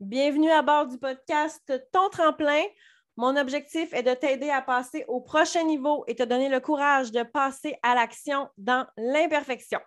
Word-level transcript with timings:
Bienvenue 0.00 0.52
à 0.52 0.62
bord 0.62 0.86
du 0.86 0.96
podcast 0.96 1.72
Ton 1.92 2.08
tremplin. 2.08 2.62
Mon 3.16 3.36
objectif 3.36 3.92
est 3.92 4.04
de 4.04 4.14
t'aider 4.14 4.48
à 4.48 4.62
passer 4.62 5.04
au 5.08 5.20
prochain 5.20 5.64
niveau 5.64 6.04
et 6.06 6.14
te 6.14 6.22
donner 6.22 6.48
le 6.48 6.60
courage 6.60 7.10
de 7.10 7.24
passer 7.24 7.76
à 7.82 7.96
l'action 7.96 8.48
dans 8.56 8.86
l'imperfection. 8.96 9.80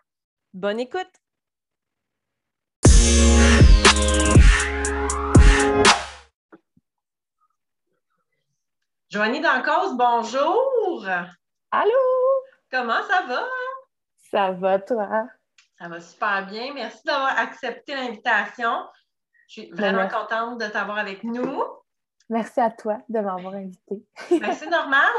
Bonne 0.53 0.81
écoute! 0.81 1.08
Joanie 9.09 9.39
Dancause, 9.39 9.96
bonjour! 9.96 11.05
Allô? 11.71 11.91
Comment 12.69 13.01
ça 13.03 13.21
va? 13.28 13.47
Ça 14.29 14.51
va, 14.51 14.78
toi? 14.78 15.28
Ça 15.79 15.87
va 15.87 16.02
super 16.02 16.48
bien. 16.48 16.73
Merci 16.73 16.99
d'avoir 17.05 17.39
accepté 17.39 17.95
l'invitation. 17.95 18.85
Je 19.52 19.63
suis 19.63 19.72
vraiment 19.72 20.08
contente 20.08 20.62
de 20.62 20.68
t'avoir 20.68 20.98
avec 20.98 21.26
nous. 21.26 21.62
Merci 22.30 22.62
à 22.62 22.72
toi 22.72 23.00
de 23.09 23.20
m'avoir 23.20 23.54
invité. 23.54 24.02
Ben, 24.30 24.54
c'est 24.54 24.70
normal. 24.70 25.12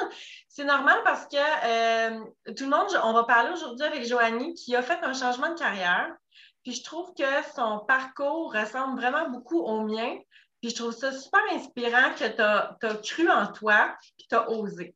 C'est 0.49 0.65
normal 0.65 1.01
parce 1.05 1.27
que 1.27 1.37
euh, 1.37 2.25
tout 2.57 2.65
le 2.65 2.71
monde, 2.71 2.87
on 3.05 3.13
va 3.13 3.25
parler 3.25 3.51
aujourd'hui 3.53 3.85
avec 3.85 4.07
Joanie 4.07 4.55
qui 4.55 4.75
a 4.75 4.81
fait 4.81 4.99
un 5.03 5.13
changement 5.13 5.51
de 5.51 5.59
carrière. 5.59 6.17
Puis 6.63 6.73
je 6.73 6.83
trouve 6.83 7.13
que 7.13 7.25
son 7.55 7.81
parcours 7.81 8.55
ressemble 8.55 8.99
vraiment 8.99 9.29
beaucoup 9.29 9.61
au 9.61 9.83
mien. 9.83 10.17
Puis 10.63 10.71
je 10.71 10.77
trouve 10.77 10.93
ça 10.93 11.13
super 11.13 11.43
inspirant 11.53 12.15
que 12.19 12.27
tu 12.27 12.41
as, 12.41 12.97
cru 13.03 13.29
en 13.29 13.49
toi 13.49 13.95
puis 14.17 14.27
tu 14.31 14.35
as 14.35 14.49
osé. 14.49 14.95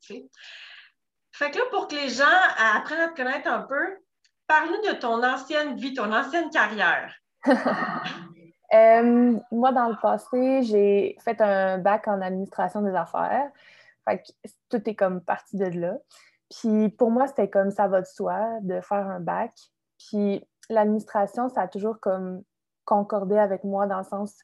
Fait 1.32 1.50
que 1.50 1.58
là, 1.58 1.64
pour 1.70 1.88
que 1.88 1.94
les 1.94 2.08
gens 2.08 2.24
apprennent 2.74 3.00
à 3.00 3.08
te 3.08 3.16
connaître 3.16 3.50
un 3.50 3.60
peu, 3.60 3.98
parle-nous 4.46 4.94
de 4.94 4.96
ton 4.96 5.22
ancienne 5.22 5.76
vie, 5.76 5.92
ton 5.92 6.10
ancienne 6.10 6.48
carrière. 6.48 7.14
Euh, 8.74 9.38
moi, 9.50 9.72
dans 9.72 9.88
le 9.88 9.96
passé, 10.00 10.62
j'ai 10.62 11.16
fait 11.20 11.40
un 11.40 11.78
bac 11.78 12.08
en 12.08 12.20
administration 12.20 12.82
des 12.82 12.94
affaires. 12.94 13.50
Fait 14.08 14.18
que 14.18 14.48
tout 14.68 14.88
est 14.88 14.94
comme 14.94 15.20
parti 15.20 15.56
de 15.56 15.66
là. 15.66 15.98
Puis 16.50 16.88
pour 16.90 17.10
moi, 17.10 17.26
c'était 17.26 17.50
comme 17.50 17.70
ça 17.70 17.88
va 17.88 18.00
de 18.00 18.06
soi 18.06 18.60
de 18.62 18.80
faire 18.80 19.06
un 19.06 19.20
bac. 19.20 19.52
Puis 19.98 20.44
l'administration, 20.68 21.48
ça 21.48 21.62
a 21.62 21.68
toujours 21.68 21.98
comme 22.00 22.42
concordé 22.84 23.36
avec 23.36 23.64
moi 23.64 23.86
dans 23.86 23.98
le 23.98 24.04
sens 24.04 24.38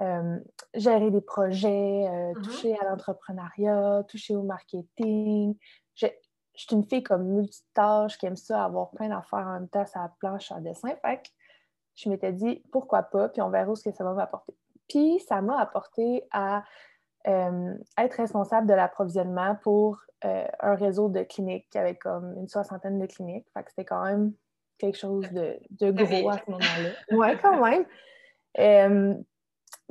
euh, 0.00 0.38
gérer 0.74 1.10
des 1.10 1.20
projets, 1.20 2.06
euh, 2.08 2.32
mm-hmm. 2.32 2.42
toucher 2.42 2.78
à 2.78 2.84
l'entrepreneuriat, 2.84 4.04
toucher 4.08 4.36
au 4.36 4.42
marketing. 4.42 5.56
Je, 5.94 6.06
je 6.54 6.62
suis 6.64 6.74
une 6.74 6.84
fille 6.84 7.02
comme 7.02 7.24
multitâche 7.24 8.18
qui 8.18 8.26
aime 8.26 8.36
ça, 8.36 8.64
avoir 8.64 8.90
plein 8.90 9.08
d'affaires 9.08 9.46
en 9.46 9.52
même 9.54 9.68
temps 9.68 9.84
la 9.94 10.12
planche 10.18 10.50
en 10.50 10.60
dessin. 10.60 10.90
Fait 11.04 11.18
que 11.18 11.28
je 11.98 12.08
m'étais 12.08 12.32
dit 12.32 12.62
pourquoi 12.70 13.02
pas, 13.02 13.28
puis 13.28 13.42
on 13.42 13.50
verra 13.50 13.74
ce 13.74 13.88
que 13.88 13.94
ça 13.94 14.04
va 14.04 14.12
m'apporter. 14.12 14.54
Puis 14.88 15.20
ça 15.20 15.42
m'a 15.42 15.60
apporté 15.60 16.24
à 16.30 16.64
euh, 17.26 17.74
être 17.98 18.14
responsable 18.14 18.66
de 18.66 18.74
l'approvisionnement 18.74 19.56
pour 19.62 19.98
euh, 20.24 20.46
un 20.60 20.74
réseau 20.76 21.08
de 21.08 21.22
cliniques 21.22 21.74
avec 21.74 22.00
comme 22.00 22.36
une 22.38 22.48
soixantaine 22.48 22.98
de 22.98 23.06
cliniques. 23.06 23.46
Fait 23.52 23.62
que 23.64 23.70
c'était 23.70 23.84
quand 23.84 24.04
même 24.04 24.32
quelque 24.78 24.96
chose 24.96 25.28
de, 25.32 25.58
gros 25.90 26.30
à 26.30 26.38
ce 26.38 26.50
moment-là. 26.50 26.90
Oui, 27.10 27.26
quand 27.42 27.60
même. 27.60 27.84
Euh, 28.58 29.14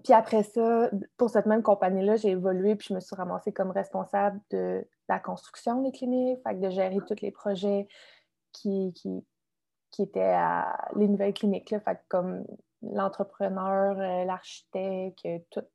puis 0.03 0.13
après 0.13 0.43
ça, 0.43 0.89
pour 1.17 1.29
cette 1.29 1.45
même 1.45 1.61
compagnie-là, 1.61 2.15
j'ai 2.15 2.29
évolué 2.29 2.75
puis 2.75 2.87
je 2.89 2.93
me 2.93 2.99
suis 2.99 3.15
ramassée 3.15 3.51
comme 3.51 3.71
responsable 3.71 4.39
de 4.51 4.87
la 5.09 5.19
construction 5.19 5.81
des 5.81 5.91
cliniques, 5.91 6.39
fait 6.43 6.55
que 6.55 6.61
de 6.61 6.69
gérer 6.69 6.97
tous 7.05 7.21
les 7.21 7.31
projets 7.31 7.87
qui, 8.53 8.93
qui, 8.93 9.25
qui 9.97 10.03
étaient 10.03 10.21
à 10.21 10.89
les 10.95 11.07
nouvelles 11.07 11.33
cliniques, 11.33 11.71
là, 11.71 11.79
fait 11.79 11.99
comme 12.07 12.45
l'entrepreneur, 12.83 13.99
euh, 13.99 14.25
l'architecte, 14.25 15.27
tout. 15.49 15.65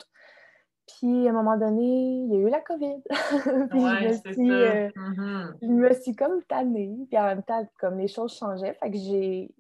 Puis 0.87 1.27
à 1.27 1.31
un 1.31 1.33
moment 1.33 1.57
donné, 1.57 1.83
il 1.83 2.33
y 2.33 2.37
a 2.37 2.39
eu 2.39 2.49
la 2.49 2.61
COVID. 2.61 3.03
puis 3.71 3.81
je, 3.81 4.29
me 4.29 4.33
suis, 4.33 4.51
euh, 4.53 4.89
mm-hmm. 4.91 5.57
je 5.61 5.67
me 5.67 5.93
suis 5.95 6.15
comme 6.15 6.41
tannée. 6.45 6.97
Puis 7.11 7.19
en 7.19 7.25
même 7.25 7.43
temps, 7.43 7.69
comme 7.81 7.99
les 7.99 8.07
choses 8.07 8.37
changeaient, 8.37 8.75
fait 8.75 8.93
que 8.93 8.97
j'ai 8.97 9.53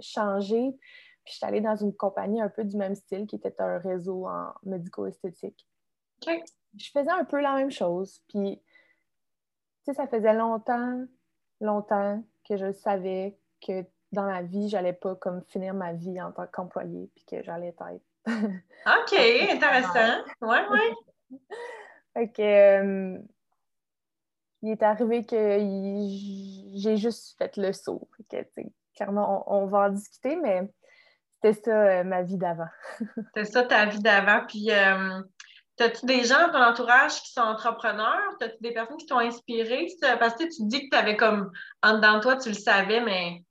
changé. 0.00 0.72
Puis 1.24 1.32
je 1.32 1.36
suis 1.36 1.46
allée 1.46 1.60
dans 1.60 1.76
une 1.76 1.94
compagnie 1.94 2.40
un 2.42 2.48
peu 2.48 2.64
du 2.64 2.76
même 2.76 2.96
style 2.96 3.28
qui 3.28 3.36
était 3.36 3.54
un 3.60 3.78
réseau 3.78 4.26
en 4.26 4.52
médico-esthétique. 4.64 5.68
Je 6.26 6.90
faisais 6.92 7.10
un 7.10 7.24
peu 7.24 7.40
la 7.40 7.54
même 7.54 7.70
chose. 7.70 8.24
Puis, 8.28 8.60
tu 9.84 9.84
sais, 9.84 9.94
ça 9.94 10.08
faisait 10.08 10.34
longtemps, 10.34 11.04
longtemps 11.60 12.24
que 12.48 12.56
je 12.56 12.72
savais 12.72 13.38
que 13.60 13.84
dans 14.12 14.26
la 14.26 14.42
vie, 14.42 14.68
j'allais 14.68 14.92
pas 14.92 15.14
comme 15.14 15.42
finir 15.42 15.74
ma 15.74 15.92
vie 15.92 16.20
en 16.20 16.32
tant 16.32 16.46
qu'employée, 16.46 17.10
puis 17.14 17.24
que 17.24 17.42
j'allais 17.42 17.68
être. 17.68 18.00
OK, 18.26 19.12
intéressant. 19.50 20.22
Oui, 20.40 20.58
oui. 20.70 21.38
fait 22.14 22.28
que. 22.30 22.42
Euh, 22.42 23.18
il 24.62 24.70
est 24.70 24.82
arrivé 24.82 25.24
que 25.24 25.58
j'ai 26.74 26.96
juste 26.96 27.36
fait 27.38 27.56
le 27.56 27.72
saut. 27.72 28.08
Que, 28.30 28.36
clairement, 28.94 29.44
on, 29.46 29.66
va 29.66 29.86
en 29.86 29.90
discuter, 29.90 30.36
mais 30.36 30.70
c'était 31.34 31.62
ça 31.62 31.70
euh, 31.70 32.04
ma 32.04 32.22
vie 32.22 32.36
d'avant. 32.36 32.68
c'était 33.34 33.46
ça 33.46 33.62
ta 33.62 33.86
vie 33.86 34.00
d'avant. 34.00 34.44
Puis, 34.46 34.70
euh, 34.70 35.22
as-tu 35.78 36.04
des 36.04 36.24
gens 36.24 36.48
dans 36.48 36.52
ton 36.52 36.62
entourage 36.62 37.22
qui 37.22 37.32
sont 37.32 37.40
entrepreneurs? 37.40 38.36
As-tu 38.42 38.56
des 38.60 38.72
personnes 38.72 38.98
qui 38.98 39.06
t'ont 39.06 39.18
inspiré? 39.18 39.86
Parce 40.18 40.34
que 40.34 40.44
tu 40.44 40.66
dis 40.66 40.84
que 40.84 40.94
tu 40.94 40.96
avais 40.96 41.16
comme 41.16 41.50
en 41.82 41.94
dedans 41.94 42.16
de 42.16 42.20
toi, 42.20 42.36
tu 42.36 42.50
le 42.50 42.54
savais, 42.54 43.00
mais 43.00 43.42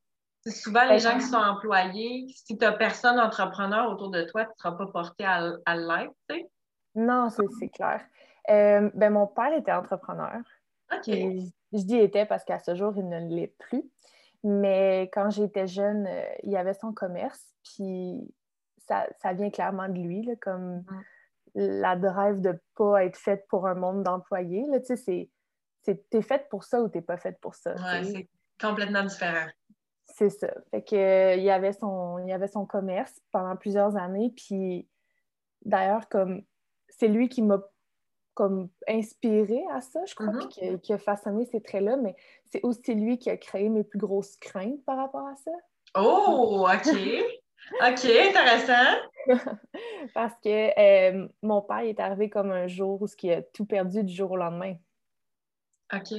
souvent 0.49 0.85
les 0.85 0.99
gens 0.99 1.17
qui 1.17 1.25
sont 1.25 1.37
employés. 1.37 2.27
Si 2.35 2.57
tu 2.57 2.63
n'as 2.63 2.71
personne 2.73 3.19
entrepreneur 3.19 3.89
autour 3.91 4.09
de 4.09 4.23
toi, 4.23 4.45
tu 4.45 4.51
ne 4.51 4.55
seras 4.57 4.71
pas 4.73 4.87
porté 4.87 5.25
à, 5.25 5.51
à 5.65 5.75
l'être, 5.75 6.13
tu 6.29 6.35
sais? 6.35 6.49
Non, 6.95 7.29
c'est 7.29 7.69
clair. 7.69 8.01
Euh, 8.49 8.89
ben, 8.93 9.11
mon 9.11 9.27
père 9.27 9.53
était 9.53 9.71
entrepreneur. 9.71 10.41
OK. 10.91 11.05
je 11.07 11.83
dis 11.83 11.97
était 11.97 12.25
parce 12.25 12.43
qu'à 12.43 12.59
ce 12.59 12.75
jour, 12.75 12.93
il 12.97 13.07
ne 13.07 13.19
l'est 13.29 13.53
plus. 13.59 13.83
Mais 14.43 15.09
quand 15.13 15.29
j'étais 15.29 15.67
jeune, 15.67 16.07
euh, 16.07 16.23
il 16.43 16.51
y 16.51 16.57
avait 16.57 16.73
son 16.73 16.93
commerce, 16.93 17.43
puis 17.63 18.33
ça, 18.87 19.05
ça 19.21 19.33
vient 19.33 19.49
clairement 19.49 19.87
de 19.87 19.99
lui, 19.99 20.23
là, 20.23 20.33
comme 20.41 20.77
mm. 20.77 21.03
la 21.55 21.95
drive 21.95 22.41
de 22.41 22.49
ne 22.49 22.57
pas 22.75 23.05
être 23.05 23.17
faite 23.17 23.45
pour 23.49 23.67
un 23.67 23.75
monde 23.75 24.03
d'employés. 24.03 24.65
Tu 24.79 24.95
sais, 24.95 24.95
c'est 24.95 25.29
t'es 26.09 26.21
faite 26.21 26.47
pour 26.49 26.63
ça 26.63 26.81
ou 26.81 26.89
t'es 26.89 27.01
pas 27.01 27.17
faite 27.17 27.39
pour 27.39 27.55
ça. 27.55 27.73
Oui, 27.75 28.11
c'est 28.11 28.29
complètement 28.59 29.03
différent. 29.03 29.47
C'est 30.19 30.31
ça. 30.31 30.49
Fait 30.69 30.81
que, 30.81 30.95
euh, 30.97 31.35
il, 31.35 31.43
y 31.43 31.49
avait 31.49 31.71
son, 31.71 32.17
il 32.19 32.31
avait 32.33 32.49
son 32.49 32.65
commerce 32.65 33.21
pendant 33.31 33.55
plusieurs 33.55 33.95
années. 33.95 34.33
Puis 34.35 34.85
d'ailleurs, 35.63 36.09
comme 36.09 36.43
c'est 36.89 37.07
lui 37.07 37.29
qui 37.29 37.41
m'a 37.41 37.61
comme 38.33 38.67
inspiré 38.85 39.63
à 39.71 39.79
ça, 39.79 40.03
je 40.05 40.15
crois, 40.15 40.33
puis 40.49 40.79
qui, 40.81 40.91
a 40.91 40.97
façonné 40.97 41.45
ces 41.45 41.61
traits-là, 41.61 41.95
mais 41.95 42.17
c'est 42.51 42.59
aussi 42.63 42.95
lui 42.95 43.17
qui 43.17 43.29
a 43.29 43.37
créé 43.37 43.69
mes 43.69 43.85
plus 43.85 43.97
grosses 43.97 44.35
craintes 44.35 44.83
par 44.83 44.97
rapport 44.97 45.25
à 45.25 45.37
ça. 45.37 45.51
Oh, 45.97 46.67
OK! 46.73 46.95
OK, 47.81 48.05
intéressant! 48.05 48.99
Parce 50.13 50.33
que 50.43 50.79
euh, 50.79 51.29
mon 51.41 51.61
père 51.61 51.79
est 51.79 51.99
arrivé 52.01 52.29
comme 52.29 52.51
un 52.51 52.67
jour 52.67 53.01
où 53.01 53.07
il 53.23 53.31
a 53.31 53.41
tout 53.41 53.65
perdu 53.65 54.03
du 54.03 54.13
jour 54.13 54.31
au 54.31 54.37
lendemain. 54.37 54.75
OK, 55.93 56.13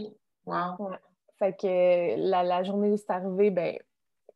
wow! 0.47 0.91
Fait 1.39 1.57
que 1.57 2.17
la, 2.17 2.63
journée 2.63 2.91
où 2.91 2.97
c'est 2.99 3.11
arrivé, 3.11 3.51
ben, 3.51 3.79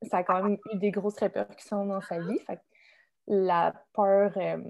ça 0.05 0.19
a 0.19 0.25
quand 0.25 0.43
même 0.43 0.59
eu 0.73 0.79
des 0.79 0.91
grosses 0.91 1.19
répercussions 1.19 1.87
dans 1.87 2.01
sa 2.01 2.21
vie. 2.21 2.39
Fait 2.41 2.61
la 3.27 3.75
peur 3.93 4.33
euh, 4.37 4.63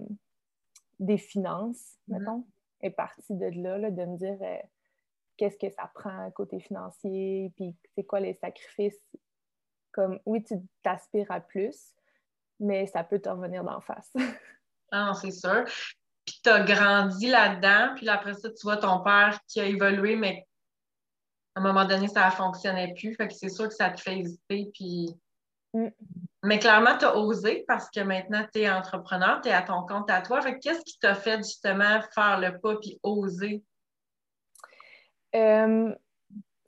des 0.99 1.19
finances, 1.19 1.99
mm-hmm. 2.09 2.19
mettons, 2.19 2.47
est 2.81 2.91
partie 2.91 3.35
de 3.35 3.47
là, 3.47 3.91
de 3.91 4.05
me 4.05 4.17
dire 4.17 4.39
euh, 4.41 4.59
qu'est-ce 5.37 5.59
que 5.59 5.71
ça 5.71 5.91
prend 5.95 6.31
côté 6.33 6.61
financier, 6.61 7.53
puis 7.57 7.75
c'est 7.95 8.05
quoi 8.05 8.21
les 8.21 8.35
sacrifices? 8.35 9.01
Comme, 9.93 10.19
oui, 10.27 10.43
tu 10.43 10.55
t'aspires 10.83 11.31
à 11.31 11.41
plus, 11.41 11.95
mais 12.61 12.87
ça 12.87 13.05
peut 13.05 13.21
te 13.21 13.29
revenir 13.29 13.65
d'en 13.65 13.81
face. 13.81 14.13
ah, 14.93 15.13
c'est 15.15 15.31
sûr. 15.31 15.65
Puis 16.25 16.41
tu 16.43 16.51
as 16.51 16.65
grandi 16.65 17.29
là-dedans, 17.29 17.95
puis 17.97 18.09
après 18.09 18.35
ça, 18.35 18.51
tu 18.51 18.63
vois 18.63 18.77
ton 18.77 19.01
père 19.01 19.39
qui 19.47 19.61
a 19.61 19.67
évolué, 19.67 20.17
mais 20.17 20.47
à 21.55 21.61
un 21.61 21.63
moment 21.63 21.85
donné, 21.85 22.09
ça 22.09 22.27
ne 22.27 22.33
fonctionnait 22.33 22.93
plus. 22.95 23.15
Fait 23.15 23.29
que 23.29 23.35
c'est 23.35 23.49
sûr 23.49 23.69
que 23.69 23.75
ça 23.75 23.91
te 23.91 24.01
fait 24.01 24.19
hésiter. 24.19 24.71
Puis... 24.75 25.15
Mm. 25.75 25.89
Mais 26.45 26.59
clairement, 26.59 26.97
tu 26.99 27.05
as 27.05 27.17
osé 27.17 27.65
parce 27.67 27.91
que 27.91 28.01
maintenant, 28.01 28.45
tu 28.53 28.61
es 28.61 28.71
entrepreneur, 28.71 29.41
tu 29.43 29.49
es 29.49 29.53
à 29.53 29.63
ton 29.63 29.85
compte 29.87 30.11
à 30.11 30.21
toi. 30.21 30.41
qu'est-ce 30.41 30.85
qui 30.85 30.99
t'a 30.99 31.15
fait 31.15 31.39
justement 31.39 32.01
faire 32.15 32.39
le 32.39 32.59
pas 32.59 32.77
puis 32.77 33.01
oser? 33.03 33.65
Euh, 35.35 35.95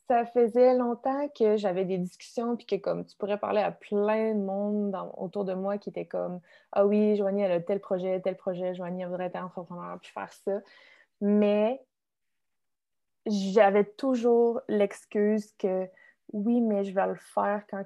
ça 0.09 0.25
faisait 0.25 0.75
longtemps 0.75 1.29
que 1.29 1.57
j'avais 1.57 1.85
des 1.85 1.99
discussions, 1.99 2.57
puis 2.57 2.67
que 2.67 2.77
comme 2.77 3.05
tu 3.05 3.17
pourrais 3.17 3.39
parler 3.39 3.61
à 3.61 3.71
plein 3.71 4.35
de 4.35 4.41
monde 4.41 4.97
autour 5.17 5.45
de 5.45 5.55
moi 5.55 5.79
qui 5.79 5.91
était 5.91 6.07
comme 6.07 6.41
Ah 6.73 6.87
oui, 6.87 7.17
Joanie, 7.17 7.43
elle 7.43 7.53
a 7.53 7.61
tel 7.61 7.81
projet, 7.81 8.21
tel 8.21 8.37
projet, 8.37 8.75
Joanie, 8.75 9.03
elle 9.03 9.09
voudrait 9.09 9.27
être 9.27 9.37
entrepreneur, 9.37 9.99
puis 10.01 10.11
faire 10.11 10.33
ça. 10.33 10.61
Mais 11.21 11.83
j'avais 13.27 13.85
toujours 13.85 14.61
l'excuse 14.69 15.53
que 15.59 15.89
oui, 16.33 16.61
mais 16.61 16.85
je 16.85 16.95
vais 16.95 17.07
le 17.07 17.17
faire 17.17 17.65
quand, 17.69 17.85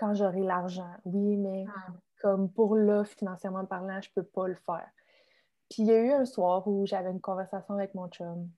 quand 0.00 0.14
j'aurai 0.14 0.40
l'argent. 0.40 0.90
Oui, 1.04 1.36
mais 1.36 1.64
hmm. 1.64 1.94
comme 2.20 2.50
pour 2.50 2.74
là, 2.74 3.04
financièrement 3.04 3.66
parlant, 3.66 4.00
je 4.00 4.08
ne 4.08 4.22
peux 4.22 4.28
pas 4.28 4.48
le 4.48 4.56
faire. 4.56 4.88
Puis 5.68 5.82
il 5.82 5.86
y 5.86 5.92
a 5.92 5.98
eu 5.98 6.10
un 6.10 6.24
soir 6.24 6.66
où 6.66 6.86
j'avais 6.86 7.10
une 7.10 7.20
conversation 7.20 7.74
avec 7.74 7.94
mon 7.94 8.08
chum. 8.08 8.48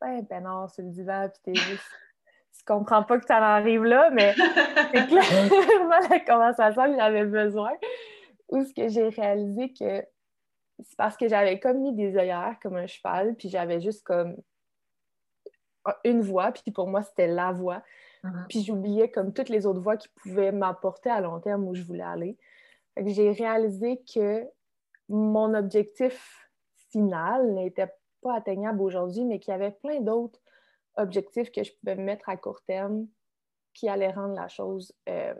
Ben, 0.00 0.22
ben 0.28 0.42
non, 0.42 0.68
c'est 0.68 0.82
le 0.82 0.90
divan, 0.90 1.28
puis 1.28 1.40
t'es 1.44 1.54
juste. 1.54 1.82
tu 2.58 2.64
comprends 2.66 3.04
pas 3.04 3.18
que 3.18 3.26
ça 3.26 3.38
en 3.38 3.42
arrive 3.42 3.84
là, 3.84 4.10
mais 4.10 4.34
c'est 4.34 5.06
clairement 5.06 6.08
la 6.10 6.20
conversation 6.20 6.84
que 6.84 6.96
j'avais 6.96 7.24
besoin. 7.24 7.72
Où 8.50 8.64
ce 8.64 8.74
que 8.74 8.88
j'ai 8.88 9.08
réalisé 9.08 9.72
que 9.72 10.04
c'est 10.80 10.96
parce 10.96 11.16
que 11.16 11.28
j'avais 11.28 11.58
comme 11.58 11.80
mis 11.80 11.94
des 11.94 12.16
œillères 12.16 12.56
comme 12.62 12.76
un 12.76 12.86
cheval, 12.86 13.34
puis 13.36 13.48
j'avais 13.48 13.80
juste 13.80 14.04
comme 14.04 14.36
une 16.04 16.20
voix, 16.20 16.52
puis 16.52 16.70
pour 16.70 16.86
moi, 16.86 17.02
c'était 17.02 17.26
la 17.26 17.52
voix. 17.52 17.82
Mm-hmm. 18.28 18.46
Puis 18.48 18.62
j'oubliais 18.62 19.10
comme 19.10 19.32
toutes 19.32 19.48
les 19.48 19.66
autres 19.66 19.80
voix 19.80 19.96
qui 19.96 20.08
pouvaient 20.22 20.52
m'apporter 20.52 21.10
à 21.10 21.20
long 21.20 21.40
terme 21.40 21.66
où 21.66 21.74
je 21.74 21.82
voulais 21.82 22.02
aller. 22.02 22.36
j'ai 22.96 23.32
réalisé 23.32 24.02
que 24.12 24.46
mon 25.08 25.54
objectif 25.54 26.48
final 26.90 27.54
n'était 27.54 27.92
pas 28.22 28.36
atteignable 28.36 28.80
aujourd'hui, 28.82 29.24
mais 29.24 29.38
qu'il 29.38 29.52
y 29.52 29.54
avait 29.54 29.70
plein 29.70 30.00
d'autres 30.00 30.40
objectifs 30.96 31.50
que 31.52 31.62
je 31.62 31.72
pouvais 31.72 31.96
mettre 31.96 32.28
à 32.28 32.36
court 32.36 32.62
terme 32.62 33.06
qui 33.74 33.88
allaient 33.88 34.10
rendre 34.10 34.34
la 34.34 34.48
chose 34.48 34.92
euh, 35.08 35.34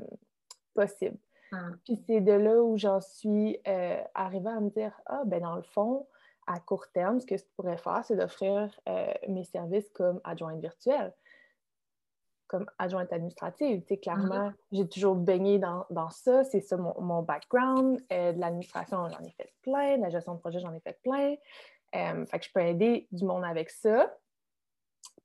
possible. 0.75 1.19
Mm. 1.53 1.73
Puis 1.85 1.97
c'est 2.07 2.21
de 2.21 2.33
là 2.33 2.63
où 2.63 2.77
j'en 2.79 3.01
suis 3.01 3.59
euh, 3.67 4.01
arrivée 4.15 4.51
à 4.51 4.61
me 4.61 4.71
dire 4.71 4.93
Ah, 5.07 5.23
ben 5.27 5.43
dans 5.43 5.57
le 5.57 5.63
fond, 5.63 6.07
à 6.47 6.61
court 6.61 6.89
terme, 6.93 7.21
ce 7.21 7.27
que 7.27 7.37
je 7.37 7.45
pourrais 7.57 7.77
faire, 7.77 8.05
c'est 8.05 8.17
d'offrir 8.17 8.71
euh, 8.89 9.13
mes 9.29 9.45
services 9.45 9.89
comme 9.91 10.21
adjointe 10.25 10.61
virtuelle, 10.61 11.13
comme 12.49 12.67
adjointe 12.79 13.13
administrative. 13.13 13.83
Tu 13.83 13.89
sais, 13.89 13.97
clairement, 13.99 14.49
mm-hmm. 14.49 14.55
j'ai 14.73 14.89
toujours 14.89 15.15
baigné 15.15 15.59
dans, 15.59 16.11
ça. 16.11 16.45
C'est 16.45 16.61
ça 16.61 16.77
mon, 16.77 17.23
background. 17.23 18.01
Euh, 18.13 18.33
de 18.33 18.41
l'administration, 18.41 19.09
j'en 19.09 19.25
ai 19.25 19.31
fait 19.31 19.53
plein. 19.63 19.97
De 19.97 20.03
la 20.03 20.11
gestion 20.11 20.35
de 20.35 20.41
projet, 20.41 20.59
j'en 20.59 20.75
ai 20.75 20.81
fait 20.81 20.99
plein. 21.03 21.37
fait 21.93 22.39
que 22.39 22.45
je 22.45 22.53
peux 22.53 22.61
aider 22.61 23.07
du 23.13 23.25
monde 23.25 23.45
avec 23.45 23.71
ça. 23.71 24.13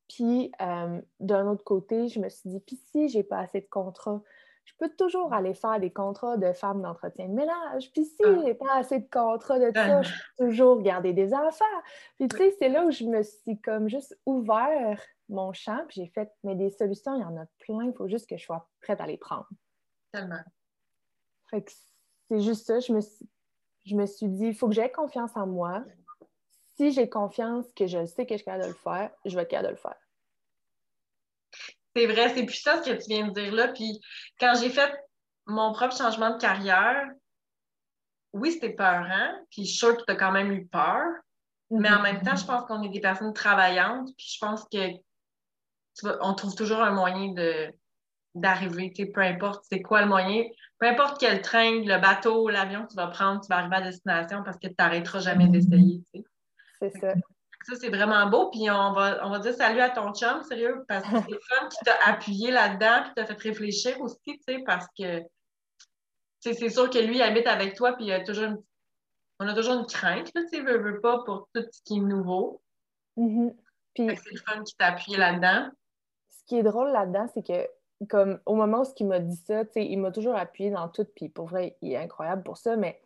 Puis, 0.09 0.51
d'un 1.19 1.47
autre 1.47 1.63
côté, 1.63 2.07
je 2.07 2.19
me 2.19 2.29
suis 2.29 2.49
dit, 2.49 2.59
puis 2.59 2.79
si 2.91 3.09
j'ai 3.09 3.23
pas 3.23 3.39
assez 3.39 3.61
de 3.61 3.67
contrats 3.69 4.21
je 4.65 4.73
peux 4.77 4.89
toujours 4.97 5.29
mm. 5.29 5.33
aller 5.33 5.53
faire 5.53 5.79
des 5.79 5.91
contrats 5.91 6.37
de 6.37 6.51
femmes 6.53 6.81
d'entretien 6.81 7.27
de 7.27 7.33
ménage. 7.33 7.91
Puis 7.91 8.05
si 8.05 8.21
ah. 8.25 8.35
j'ai 8.43 8.53
pas 8.53 8.75
assez 8.75 8.99
de 8.99 9.09
contrats 9.09 9.59
de 9.59 9.71
ça, 9.73 10.01
je 10.01 10.11
peux 10.37 10.45
toujours 10.47 10.81
garder 10.81 11.13
des 11.13 11.33
enfants. 11.33 11.65
Puis 12.17 12.27
tu 12.27 12.37
sais, 12.37 12.55
c'est 12.59 12.69
là 12.69 12.85
où 12.85 12.91
je 12.91 13.05
me 13.05 13.23
suis 13.23 13.59
comme 13.61 13.89
juste 13.89 14.17
ouvert 14.25 14.99
mon 15.29 15.53
champ, 15.53 15.83
puis 15.87 16.01
j'ai 16.01 16.07
fait, 16.07 16.31
mais 16.43 16.55
des 16.55 16.69
solutions, 16.69 17.15
il 17.15 17.21
y 17.21 17.25
en 17.25 17.37
a 17.37 17.45
plein, 17.59 17.85
il 17.85 17.93
faut 17.93 18.07
juste 18.07 18.29
que 18.29 18.37
je 18.37 18.43
sois 18.43 18.69
prête 18.81 19.01
à 19.01 19.07
les 19.07 19.17
prendre. 19.17 19.47
Tellement. 20.11 20.41
Fait 21.49 21.63
que 21.63 21.71
c'est 22.27 22.41
juste 22.41 22.67
ça, 22.67 22.79
je 22.79 22.93
me 22.93 23.01
suis, 23.01 23.27
je 23.85 23.95
me 23.95 24.05
suis 24.05 24.27
dit, 24.27 24.47
il 24.47 24.55
faut 24.55 24.67
que 24.67 24.75
j'aie 24.75 24.91
confiance 24.91 25.31
en 25.35 25.47
moi. 25.47 25.83
Si 26.75 26.91
j'ai 26.91 27.09
confiance 27.09 27.65
que 27.75 27.85
je 27.85 28.05
sais 28.05 28.25
que 28.25 28.33
je 28.33 28.37
suis 28.37 28.45
capable 28.45 28.63
de 28.63 28.69
le 28.69 28.75
faire, 28.75 29.11
je 29.25 29.35
vais 29.35 29.43
être 29.43 29.49
capable 29.49 29.67
de 29.69 29.73
le 29.73 29.79
faire. 29.79 29.95
C'est 31.95 32.07
vrai, 32.07 32.33
c'est 32.33 32.45
puissant 32.45 32.81
ce 32.83 32.89
que 32.89 32.95
tu 32.95 33.09
viens 33.09 33.27
de 33.27 33.33
dire 33.33 33.53
là. 33.53 33.67
Puis 33.69 33.99
quand 34.39 34.53
j'ai 34.59 34.69
fait 34.69 34.91
mon 35.45 35.73
propre 35.73 35.95
changement 35.95 36.31
de 36.31 36.41
carrière, 36.41 37.09
oui, 38.33 38.51
c'était 38.51 38.73
peurant. 38.73 39.31
Puis 39.51 39.63
je 39.63 39.69
suis 39.69 39.77
sûre 39.77 39.97
que 39.97 40.03
tu 40.03 40.11
as 40.11 40.15
quand 40.15 40.31
même 40.31 40.51
eu 40.51 40.65
peur. 40.65 41.03
Mais 41.69 41.91
en 41.91 42.01
même 42.01 42.21
temps, 42.21 42.35
je 42.35 42.45
pense 42.45 42.65
qu'on 42.65 42.81
est 42.83 42.89
des 42.89 42.99
personnes 42.99 43.33
travaillantes. 43.33 44.09
Puis 44.17 44.33
je 44.35 44.37
pense 44.39 44.65
que 44.71 44.77
on 46.21 46.33
trouve 46.33 46.55
toujours 46.55 46.81
un 46.81 46.91
moyen 46.91 47.33
de 47.33 47.71
d'arriver, 48.35 48.91
peu 49.13 49.21
importe 49.21 49.63
c'est 49.69 49.83
quoi 49.83 50.01
le 50.01 50.07
moyen, 50.07 50.43
peu 50.79 50.87
importe 50.87 51.19
quel 51.19 51.41
train, 51.41 51.83
le 51.83 52.01
bateau, 52.01 52.49
l'avion 52.49 52.83
que 52.85 52.89
tu 52.89 52.95
vas 52.95 53.07
prendre, 53.07 53.41
tu 53.41 53.47
vas 53.47 53.57
arriver 53.57 53.75
à 53.75 53.81
destination 53.81 54.41
parce 54.43 54.57
que 54.57 54.67
tu 54.67 54.75
n'arrêteras 54.79 55.19
jamais 55.19 55.47
d'essayer. 55.47 56.01
C'est 56.79 56.89
ça. 56.99 57.13
Ça, 57.63 57.75
c'est 57.79 57.89
vraiment 57.89 58.27
beau. 58.27 58.49
Puis 58.49 58.69
on 58.69 58.93
va, 58.93 59.25
on 59.25 59.29
va 59.29 59.39
dire 59.39 59.53
salut 59.53 59.79
à 59.79 59.89
ton 59.89 60.13
chum, 60.13 60.43
sérieux, 60.43 60.83
parce 60.87 61.03
que 61.03 61.21
c'est 61.21 61.31
le 61.31 61.39
fun 61.39 61.67
qui 61.69 61.77
t'a 61.85 61.95
appuyé 62.05 62.51
là-dedans, 62.51 63.03
puis 63.03 63.13
t'a 63.15 63.25
fait 63.25 63.39
réfléchir 63.39 63.99
aussi, 64.01 64.19
tu 64.25 64.39
sais, 64.47 64.59
parce 64.65 64.87
que 64.97 65.23
c'est 66.39 66.69
sûr 66.69 66.89
que 66.89 66.99
lui 66.99 67.15
il 67.15 67.21
habite 67.21 67.47
avec 67.47 67.75
toi, 67.75 67.93
puis 67.93 68.05
il 68.05 68.11
a 68.11 68.19
toujours 68.21 68.51
on 69.39 69.47
a 69.47 69.53
toujours 69.53 69.73
une 69.73 69.85
crainte, 69.85 70.31
tu 70.33 70.47
sais, 70.47 70.61
veut, 70.61 70.77
veut 70.77 71.01
pas 71.01 71.23
pour 71.25 71.49
tout 71.53 71.63
ce 71.71 71.81
qui 71.83 71.97
est 71.97 72.01
nouveau. 72.01 72.61
Mm-hmm. 73.17 73.55
C'est 73.95 74.31
le 74.31 74.39
fun 74.39 74.63
qui 74.63 74.75
t'a 74.75 74.87
appuyé 74.87 75.17
là-dedans. 75.17 75.69
Ce 76.29 76.43
qui 76.45 76.57
est 76.57 76.63
drôle 76.63 76.91
là-dedans, 76.91 77.27
c'est 77.33 77.45
que 77.45 77.67
comme 78.09 78.39
au 78.45 78.55
moment 78.55 78.81
où 78.81 78.85
il 78.99 79.07
m'a 79.07 79.19
dit 79.19 79.35
ça, 79.47 79.65
tu 79.65 79.73
sais, 79.73 79.85
il 79.85 79.97
m'a 79.97 80.11
toujours 80.11 80.35
appuyé 80.35 80.71
dans 80.71 80.89
tout, 80.89 81.05
puis 81.15 81.29
pour 81.29 81.47
vrai, 81.47 81.77
il 81.81 81.93
est 81.93 81.97
incroyable 81.97 82.43
pour 82.43 82.57
ça, 82.57 82.75
mais 82.75 83.01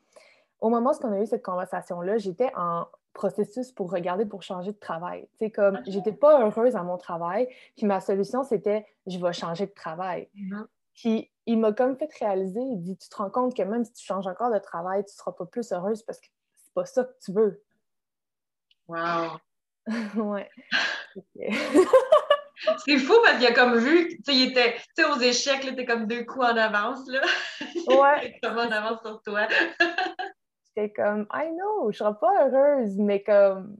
au 0.59 0.69
moment 0.69 0.91
où 0.91 1.05
on 1.05 1.11
a 1.11 1.21
eu 1.21 1.27
cette 1.27 1.43
conversation-là, 1.43 2.17
j'étais 2.17 2.51
en 2.55 2.87
processus 3.17 3.71
pour 3.71 3.91
regarder 3.91 4.25
pour 4.25 4.43
changer 4.43 4.71
de 4.71 4.77
travail. 4.77 5.27
C'est 5.39 5.49
comme, 5.49 5.81
j'étais 5.87 6.13
pas 6.13 6.41
heureuse 6.41 6.75
à 6.75 6.83
mon 6.83 6.97
travail, 6.97 7.49
puis 7.75 7.87
ma 7.87 7.99
solution, 7.99 8.43
c'était, 8.43 8.85
je 9.07 9.17
vais 9.17 9.33
changer 9.33 9.65
de 9.65 9.73
travail. 9.73 10.29
Mm-hmm. 10.35 10.65
Puis 10.93 11.31
il 11.47 11.59
m'a 11.59 11.73
comme 11.73 11.97
fait 11.97 12.13
réaliser, 12.19 12.61
il 12.61 12.79
dit, 12.79 12.95
tu 12.95 13.09
te 13.09 13.15
rends 13.15 13.29
compte 13.29 13.57
que 13.57 13.63
même 13.63 13.83
si 13.83 13.91
tu 13.93 14.05
changes 14.05 14.27
encore 14.27 14.53
de 14.53 14.59
travail, 14.59 15.03
tu 15.03 15.13
seras 15.15 15.31
pas 15.31 15.45
plus 15.45 15.71
heureuse 15.71 16.03
parce 16.03 16.19
que 16.19 16.27
c'est 16.63 16.73
pas 16.73 16.85
ça 16.85 17.03
que 17.03 17.13
tu 17.23 17.33
veux. 17.33 17.61
Wow! 18.87 19.39
ouais. 20.15 20.49
c'est 22.85 22.97
fou 22.99 23.13
parce 23.23 23.37
qu'il 23.37 23.47
a 23.47 23.53
comme 23.53 23.77
vu, 23.77 24.09
tu 24.09 24.23
sais, 24.25 24.35
il 24.35 24.51
était, 24.51 24.75
tu 24.95 25.03
sais, 25.03 25.05
aux 25.05 25.19
échecs, 25.19 25.61
tu 25.61 25.81
es 25.81 25.85
comme 25.85 26.05
deux 26.05 26.23
coups 26.23 26.45
en 26.45 26.57
avance, 26.57 27.07
là. 27.07 27.21
Ouais. 27.87 28.37
comme 28.43 28.57
en 28.57 28.69
avance 28.69 29.01
sur 29.01 29.21
toi 29.23 29.47
comme, 30.95 31.27
I 31.33 31.49
know, 31.51 31.91
je 31.91 31.97
serai 31.97 32.13
pas 32.19 32.47
heureuse, 32.47 32.97
mais 32.97 33.23
comme, 33.23 33.77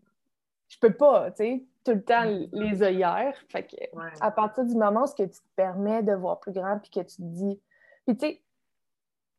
je 0.68 0.78
peux 0.80 0.94
pas, 0.94 1.32
tu 1.32 1.38
sais, 1.38 1.66
tout 1.86 1.92
le 1.94 2.04
temps 2.04 2.24
les 2.52 2.84
œillères. 2.84 3.38
Fait 3.50 3.64
que, 3.64 3.76
à 4.20 4.32
partir 4.32 4.66
du 4.66 4.76
moment 4.76 5.04
où 5.04 5.08
ce 5.08 5.16
que 5.16 5.24
tu 5.24 5.40
te 5.40 5.48
permets 5.56 6.04
de 6.04 6.14
voir 6.14 6.40
plus 6.40 6.52
grand, 6.52 6.80
puis 6.80 6.90
que 6.90 7.00
tu 7.00 7.18
te 7.18 7.22
dis, 7.22 7.62
puis 8.06 8.18
tu 8.18 8.28
sais, 8.28 8.42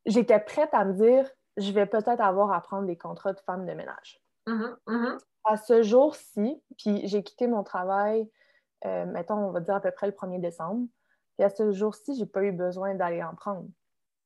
j'étais 0.05 0.39
prête 0.39 0.73
à 0.73 0.85
me 0.85 0.93
dire, 0.93 1.29
je 1.57 1.71
vais 1.71 1.85
peut-être 1.85 2.21
avoir 2.21 2.51
à 2.53 2.61
prendre 2.61 2.87
des 2.87 2.97
contrats 2.97 3.33
de 3.33 3.39
femme 3.41 3.65
de 3.65 3.73
ménage. 3.73 4.21
Mm-hmm, 4.47 4.75
mm-hmm. 4.87 5.17
À 5.43 5.57
ce 5.57 5.83
jour-ci, 5.83 6.61
puis 6.77 7.07
j'ai 7.07 7.23
quitté 7.23 7.47
mon 7.47 7.63
travail, 7.63 8.29
euh, 8.85 9.05
mettons, 9.05 9.35
on 9.35 9.51
va 9.51 9.59
dire 9.59 9.75
à 9.75 9.81
peu 9.81 9.91
près 9.91 10.07
le 10.07 10.13
1er 10.13 10.39
décembre, 10.39 10.87
puis 11.37 11.45
à 11.45 11.49
ce 11.49 11.71
jour-ci, 11.71 12.15
j'ai 12.15 12.25
pas 12.25 12.43
eu 12.43 12.51
besoin 12.51 12.95
d'aller 12.95 13.23
en 13.23 13.35
prendre. 13.35 13.67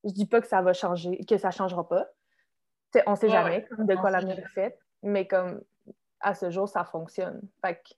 Je 0.03 0.11
dis 0.11 0.25
pas 0.25 0.41
que 0.41 0.47
ça 0.47 0.61
va 0.61 0.73
changer, 0.73 1.23
que 1.25 1.37
ça 1.37 1.51
changera 1.51 1.87
pas, 1.87 2.07
on 3.05 3.15
sait 3.15 3.29
jamais 3.29 3.67
de 3.77 3.95
quoi 3.95 4.09
l'avenir 4.09 4.39
est 4.39 4.53
fait, 4.53 4.77
mais 5.01 5.27
comme 5.27 5.61
à 6.19 6.33
ce 6.33 6.49
jour, 6.49 6.67
ça 6.67 6.83
fonctionne. 6.83 7.41
Fait 7.63 7.75
que 7.75 7.93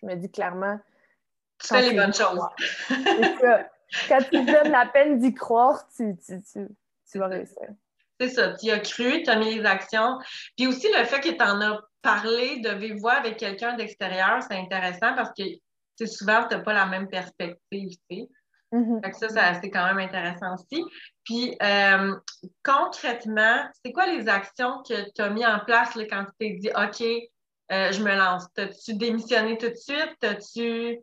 je 0.00 0.06
me 0.06 0.14
dis 0.14 0.30
clairement. 0.30 0.78
Tu 1.58 1.68
fais 1.68 1.90
les 1.90 1.96
bonnes 1.96 2.14
choses. 2.14 2.40
Quand 4.08 4.18
tu 4.30 4.44
donnes 4.44 4.72
la 4.72 4.86
peine 4.86 5.18
d'y 5.18 5.32
croire, 5.32 5.86
tu, 5.96 6.16
tu, 6.16 7.18
vas 7.18 7.28
réussir. 7.28 7.68
C'est 8.18 8.28
ça, 8.28 8.54
tu 8.54 8.70
as 8.70 8.80
cru, 8.80 9.22
tu 9.22 9.30
as 9.30 9.36
mis 9.36 9.54
les 9.54 9.64
actions. 9.64 10.18
Puis 10.56 10.66
aussi, 10.66 10.88
le 10.92 11.04
fait 11.04 11.20
que 11.20 11.28
tu 11.28 11.42
en 11.42 11.60
as 11.60 11.80
parlé 12.02 12.60
de 12.60 12.70
vive 12.70 12.96
voix 12.96 13.14
avec 13.14 13.36
quelqu'un 13.36 13.74
d'extérieur, 13.74 14.42
c'est 14.42 14.56
intéressant 14.56 15.14
parce 15.14 15.30
que 15.36 16.06
souvent, 16.06 16.46
tu 16.48 16.56
n'as 16.56 16.62
pas 16.62 16.72
la 16.72 16.86
même 16.86 17.08
perspective. 17.08 18.28
Mm-hmm. 18.72 19.12
ça, 19.12 19.54
c'est 19.60 19.70
quand 19.70 19.86
même 19.86 19.98
intéressant 19.98 20.54
aussi. 20.54 20.84
Puis, 21.24 21.56
euh, 21.62 22.14
concrètement, 22.64 23.64
c'est 23.84 23.92
quoi 23.92 24.06
les 24.06 24.28
actions 24.28 24.82
que 24.82 25.10
tu 25.12 25.22
as 25.22 25.30
mis 25.30 25.46
en 25.46 25.60
place 25.60 25.96
quand 26.10 26.24
tu 26.24 26.32
t'es 26.38 26.50
dit, 26.54 26.70
OK, 26.70 27.02
euh, 27.72 27.92
je 27.92 28.02
me 28.02 28.14
lance? 28.16 28.46
T'as-tu 28.54 28.94
démissionné 28.94 29.56
tout 29.58 29.68
de 29.68 29.74
suite? 29.74 30.14
T'as-tu. 30.20 31.00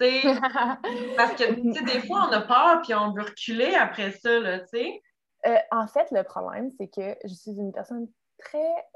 parce 1.16 1.34
que 1.34 1.84
des 1.84 2.06
fois, 2.06 2.28
on 2.28 2.32
a 2.32 2.40
peur 2.40 2.80
puis 2.82 2.94
on 2.94 3.12
veut 3.12 3.22
reculer 3.22 3.74
après 3.74 4.12
ça, 4.12 4.30
tu 4.60 4.66
sais. 4.72 5.02
Euh, 5.46 5.56
en 5.70 5.86
fait, 5.86 6.10
le 6.10 6.22
problème, 6.22 6.70
c'est 6.78 6.88
que 6.88 7.18
je 7.24 7.34
suis 7.34 7.50
une 7.50 7.72
personne 7.72 8.08
très 8.38 8.86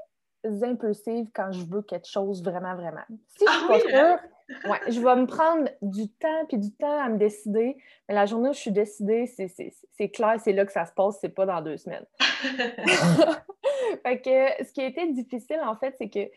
impulsive 0.63 1.27
quand 1.35 1.53
je 1.53 1.65
veux 1.65 1.83
quelque 1.83 2.09
chose 2.09 2.43
vraiment, 2.43 2.75
vraiment. 2.75 3.05
Si 3.09 3.47
je 3.47 3.53
suis 3.53 3.63
ah 3.65 3.67
pas 3.69 3.99
hein? 3.99 4.21
Ouais, 4.49 4.81
je 4.89 5.01
vais 5.01 5.17
me 5.17 5.27
prendre 5.27 5.71
du 5.81 6.09
temps 6.11 6.45
puis 6.49 6.59
du 6.59 6.71
temps 6.73 7.01
à 7.01 7.09
me 7.09 7.17
décider. 7.17 7.77
Mais 8.09 8.15
la 8.15 8.27
journée 8.27 8.51
où 8.51 8.53
je 8.53 8.59
suis 8.59 8.73
décidée, 8.73 9.27
c'est 9.27 10.09
clair, 10.11 10.39
c'est 10.39 10.53
là 10.53 10.67
que 10.67 10.73
ça 10.73 10.85
se 10.85 10.93
passe, 10.93 11.19
c'est 11.21 11.31
pas 11.31 11.47
dans 11.47 11.63
deux 11.63 11.79
semaines. 11.79 12.05
fait 14.03 14.21
que 14.21 14.65
ce 14.65 14.73
qui 14.73 14.83
a 14.83 14.87
été 14.87 15.11
difficile, 15.13 15.61
en 15.65 15.77
fait, 15.77 15.95
c'est 15.99 16.11
que 16.11 16.31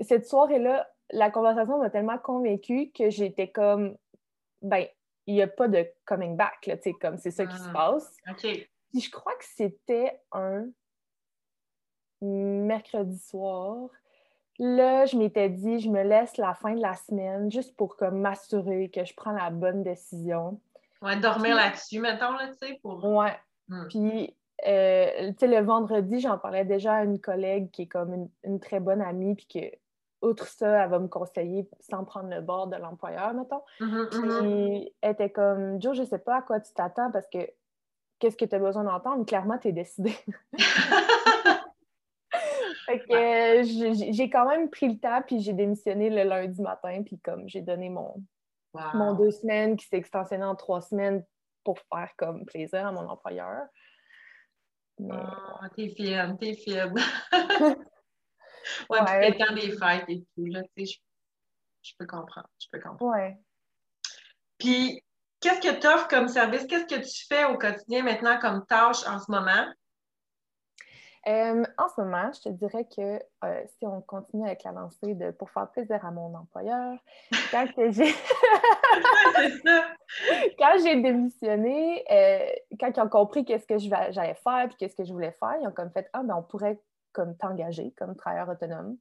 cette 0.00 0.26
soirée-là, 0.26 0.88
la 1.10 1.30
conversation 1.30 1.78
m'a 1.78 1.90
tellement 1.90 2.18
convaincue 2.18 2.90
que 2.92 3.10
j'étais 3.10 3.48
comme, 3.48 3.96
ben, 4.62 4.86
il 5.26 5.34
n'y 5.34 5.42
a 5.42 5.46
pas 5.48 5.68
de 5.68 5.86
coming 6.04 6.36
back, 6.36 6.66
là, 6.66 6.76
tu 6.76 6.84
sais, 6.84 6.92
comme 7.00 7.18
c'est 7.18 7.30
ça 7.30 7.46
qui 7.46 7.56
se 7.56 7.68
ah, 7.68 7.72
passe. 7.72 8.16
OK. 8.30 8.46
je 8.94 9.10
crois 9.10 9.34
que 9.34 9.44
c'était 9.44 10.20
un 10.32 10.66
mercredi 12.22 13.18
soir. 13.18 13.90
Là, 14.58 15.06
je 15.06 15.16
m'étais 15.16 15.48
dit, 15.48 15.80
je 15.80 15.88
me 15.88 16.02
laisse 16.02 16.36
la 16.36 16.54
fin 16.54 16.74
de 16.74 16.80
la 16.80 16.94
semaine 16.94 17.50
juste 17.50 17.76
pour 17.76 17.96
m'assurer 18.12 18.90
que 18.90 19.04
je 19.04 19.14
prends 19.14 19.32
la 19.32 19.50
bonne 19.50 19.82
décision. 19.82 20.60
Ouais, 21.00 21.16
dormir 21.16 21.56
là-dessus, 21.56 22.00
mettons, 22.00 22.32
là, 22.32 22.48
tu 22.48 22.66
sais, 22.66 22.78
pour... 22.82 23.04
Ouais. 23.04 23.36
Hmm. 23.68 23.86
Puis, 23.88 24.36
euh, 24.66 25.32
le 25.40 25.60
vendredi, 25.60 26.20
j'en 26.20 26.38
parlais 26.38 26.64
déjà 26.64 26.96
à 26.96 27.04
une 27.04 27.18
collègue 27.18 27.70
qui 27.70 27.82
est 27.82 27.86
comme 27.86 28.28
une, 28.44 28.60
très 28.60 28.78
bonne 28.78 29.02
amie, 29.02 29.34
puis 29.34 29.46
que, 29.46 30.26
outre 30.26 30.46
ça, 30.46 30.84
elle 30.84 30.90
va 30.90 30.98
me 31.00 31.08
conseiller 31.08 31.68
sans 31.80 32.04
prendre 32.04 32.28
le 32.28 32.40
bord 32.40 32.68
de 32.68 32.76
l'employeur, 32.76 33.34
mettons. 33.34 33.62
Mm-hmm, 33.80 34.08
puis 34.08 34.94
elle 35.00 35.12
était 35.12 35.30
comme, 35.30 35.82
Joe, 35.82 35.96
je 35.96 36.04
sais 36.04 36.18
pas 36.18 36.36
à 36.36 36.42
quoi 36.42 36.60
tu 36.60 36.72
t'attends 36.72 37.10
parce 37.10 37.26
que 37.26 37.38
qu'est-ce 38.20 38.36
que 38.36 38.44
tu 38.44 38.54
as 38.54 38.60
besoin 38.60 38.84
d'entendre? 38.84 39.26
Clairement, 39.26 39.58
tu 39.58 39.68
es 39.68 39.72
décidé. 39.72 40.14
fait 42.98 43.62
que 43.62 44.12
j'ai 44.12 44.30
quand 44.30 44.48
même 44.48 44.70
pris 44.70 44.88
le 44.88 44.98
temps, 44.98 45.22
puis 45.26 45.40
j'ai 45.40 45.52
démissionné 45.52 46.10
le 46.10 46.22
lundi 46.22 46.60
matin, 46.60 47.02
puis 47.04 47.18
comme 47.20 47.48
j'ai 47.48 47.60
donné 47.60 47.88
mon, 47.88 48.14
mon 48.94 49.14
deux 49.14 49.30
semaines 49.30 49.76
qui 49.76 49.86
s'est 49.86 49.96
extensionné 49.96 50.44
en 50.44 50.54
trois 50.54 50.80
semaines 50.80 51.24
pour 51.64 51.78
faire 51.92 52.10
comme 52.16 52.44
plaisir 52.44 52.86
à 52.86 52.92
mon 52.92 53.08
employeur. 53.08 53.66
Mais... 54.98 55.14
Oh, 55.14 55.66
t'es 55.76 55.88
fière, 55.88 56.36
t'es 56.38 56.54
fière. 56.54 56.92
ouais, 56.92 57.00
ouais 58.90 59.30
puis 59.30 59.38
temps 59.38 59.54
des 59.54 59.76
fêtes 59.76 60.04
et 60.08 60.24
tout, 60.34 60.46
là, 60.46 60.62
tu 60.76 60.86
sais, 60.86 61.00
je, 61.82 61.92
peux 61.98 62.06
comprendre, 62.06 62.48
je 62.58 62.66
peux 62.70 62.80
comprendre. 62.80 63.12
Ouais. 63.12 63.36
Puis, 64.58 65.02
qu'est-ce 65.40 65.60
que 65.60 65.80
tu 65.80 65.86
offres 65.86 66.08
comme 66.08 66.28
service? 66.28 66.66
Qu'est-ce 66.66 66.86
que 66.86 67.00
tu 67.00 67.26
fais 67.26 67.44
au 67.44 67.58
quotidien 67.58 68.02
maintenant 68.02 68.38
comme 68.38 68.64
tâche 68.66 69.06
en 69.06 69.18
ce 69.18 69.30
moment? 69.30 69.66
Euh, 71.28 71.62
en 71.78 71.88
ce 71.88 72.00
moment, 72.00 72.32
je 72.32 72.40
te 72.40 72.48
dirais 72.48 72.84
que 72.84 73.20
euh, 73.44 73.62
si 73.78 73.86
on 73.86 74.00
continue 74.00 74.44
avec 74.44 74.64
la 74.64 74.72
lancée 74.72 75.14
de 75.14 75.30
pour 75.30 75.50
faire 75.50 75.68
plaisir 75.68 76.04
à 76.04 76.10
mon 76.10 76.34
employeur, 76.34 76.98
quand 77.52 77.64
j'ai 77.76 78.12
quand 80.58 80.72
j'ai 80.82 81.00
démissionné, 81.00 82.04
euh, 82.10 82.50
quand 82.80 82.90
ils 82.96 83.00
ont 83.00 83.08
compris 83.08 83.44
qu'est-ce 83.44 83.66
que 83.66 83.78
j'allais 83.78 84.34
faire 84.34 84.66
puis 84.68 84.76
qu'est-ce 84.78 84.96
que 84.96 85.04
je 85.04 85.12
voulais 85.12 85.36
faire, 85.38 85.54
ils 85.60 85.66
ont 85.66 85.72
comme 85.72 85.92
fait 85.92 86.08
ah 86.12 86.22
ben 86.24 86.34
on 86.34 86.42
pourrait 86.42 86.80
comme 87.12 87.36
t'engager 87.36 87.92
comme 87.96 88.16
travailleur 88.16 88.48
autonome. 88.48 88.96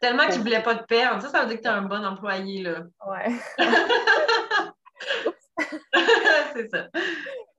Tellement 0.00 0.26
qu'ils 0.26 0.38
ne 0.38 0.42
voulaient 0.42 0.62
pas 0.62 0.74
te 0.74 0.84
perdre. 0.84 1.22
Ça, 1.22 1.28
ça 1.28 1.42
veut 1.42 1.46
dire 1.46 1.58
que 1.58 1.62
tu 1.62 1.68
es 1.68 1.72
un 1.72 1.82
bon 1.82 2.04
employé, 2.04 2.62
là. 2.62 2.80
Ouais. 3.06 3.30
c'est 6.52 6.68
ça. 6.68 6.88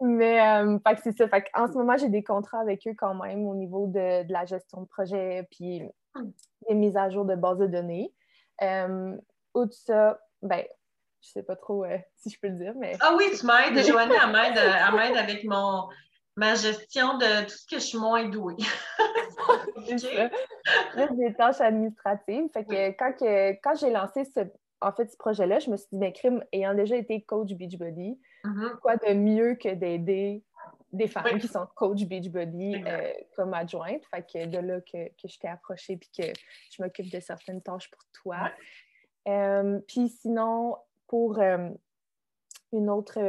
Mais 0.05 0.41
euh, 0.41 0.77
c'est 1.01 1.17
ça. 1.17 1.29
Fait 1.29 1.45
en 1.53 1.67
ce 1.67 1.73
moment, 1.73 1.95
j'ai 1.95 2.09
des 2.09 2.23
contrats 2.23 2.59
avec 2.59 2.85
eux 2.85 2.93
quand 2.97 3.15
même 3.15 3.47
au 3.47 3.55
niveau 3.55 3.87
de, 3.87 4.29
la 4.29 4.45
gestion 4.45 4.81
de 4.81 4.87
projet 4.87 5.47
puis 5.49 5.81
des 6.67 6.75
mises 6.75 6.97
à 6.97 7.09
jour 7.09 7.23
de 7.23 7.35
bases 7.35 7.59
de 7.59 7.67
données. 7.67 8.13
Euh, 8.61 9.15
de 9.55 9.71
ça, 9.71 10.19
ben, 10.41 10.65
je 11.21 11.29
sais 11.29 11.43
pas 11.43 11.55
trop 11.55 11.85
euh, 11.85 11.97
si 12.17 12.29
je 12.29 12.37
peux 12.37 12.49
le 12.49 12.55
dire, 12.55 12.73
mais. 12.77 12.97
Ah 12.99 13.15
oui, 13.17 13.25
tu 13.39 13.45
m'aides. 13.45 13.81
Joanie, 13.85 14.13
elle 14.21 14.93
m'aide 14.93 15.17
avec 15.17 15.45
mon 15.45 15.87
ma 16.35 16.55
gestion 16.55 17.17
de 17.17 17.43
tout 17.43 17.55
ce 17.55 17.65
que 17.67 17.75
je 17.75 17.85
suis 17.85 17.97
moins 17.97 18.27
douée. 18.27 18.57
c'est 19.87 21.15
des 21.15 21.33
tâches 21.33 21.61
administratives. 21.61 22.49
Fait 22.51 22.65
que 22.65 22.89
quand, 22.97 23.13
quand 23.63 23.75
j'ai 23.75 23.91
lancé 23.91 24.25
ce, 24.25 24.41
en 24.81 24.91
fait, 24.91 25.09
ce 25.11 25.17
projet-là, 25.17 25.59
je 25.59 25.69
me 25.69 25.77
suis 25.77 25.87
dit, 25.91 25.99
ben, 25.99 26.11
crime, 26.11 26.43
ayant 26.51 26.73
déjà 26.73 26.97
été 26.97 27.21
coach 27.21 27.53
Beachbody, 27.53 28.19
mm-hmm. 28.43 28.79
quoi 28.79 28.97
de 28.97 29.13
mieux 29.13 29.55
que 29.55 29.73
d'aider 29.73 30.43
des 30.91 31.07
femmes 31.07 31.39
qui 31.39 31.47
sont 31.47 31.67
coach 31.75 32.03
Beachbody 32.03 32.83
euh, 32.85 33.13
comme 33.35 33.53
adjointe? 33.53 34.03
Fait 34.05 34.21
que 34.21 34.45
de 34.45 34.57
là 34.59 34.81
que, 34.81 35.07
que 35.09 35.27
je 35.27 35.39
t'ai 35.39 35.47
approchée 35.47 35.97
puis 35.97 36.09
que 36.15 36.27
je 36.71 36.81
m'occupe 36.81 37.11
de 37.11 37.19
certaines 37.19 37.61
tâches 37.61 37.89
pour 37.89 38.03
toi. 38.11 38.51
Euh, 39.27 39.79
puis 39.87 40.09
sinon, 40.09 40.77
pour 41.07 41.39
euh, 41.39 41.69
une 42.71 42.89
autre 42.89 43.19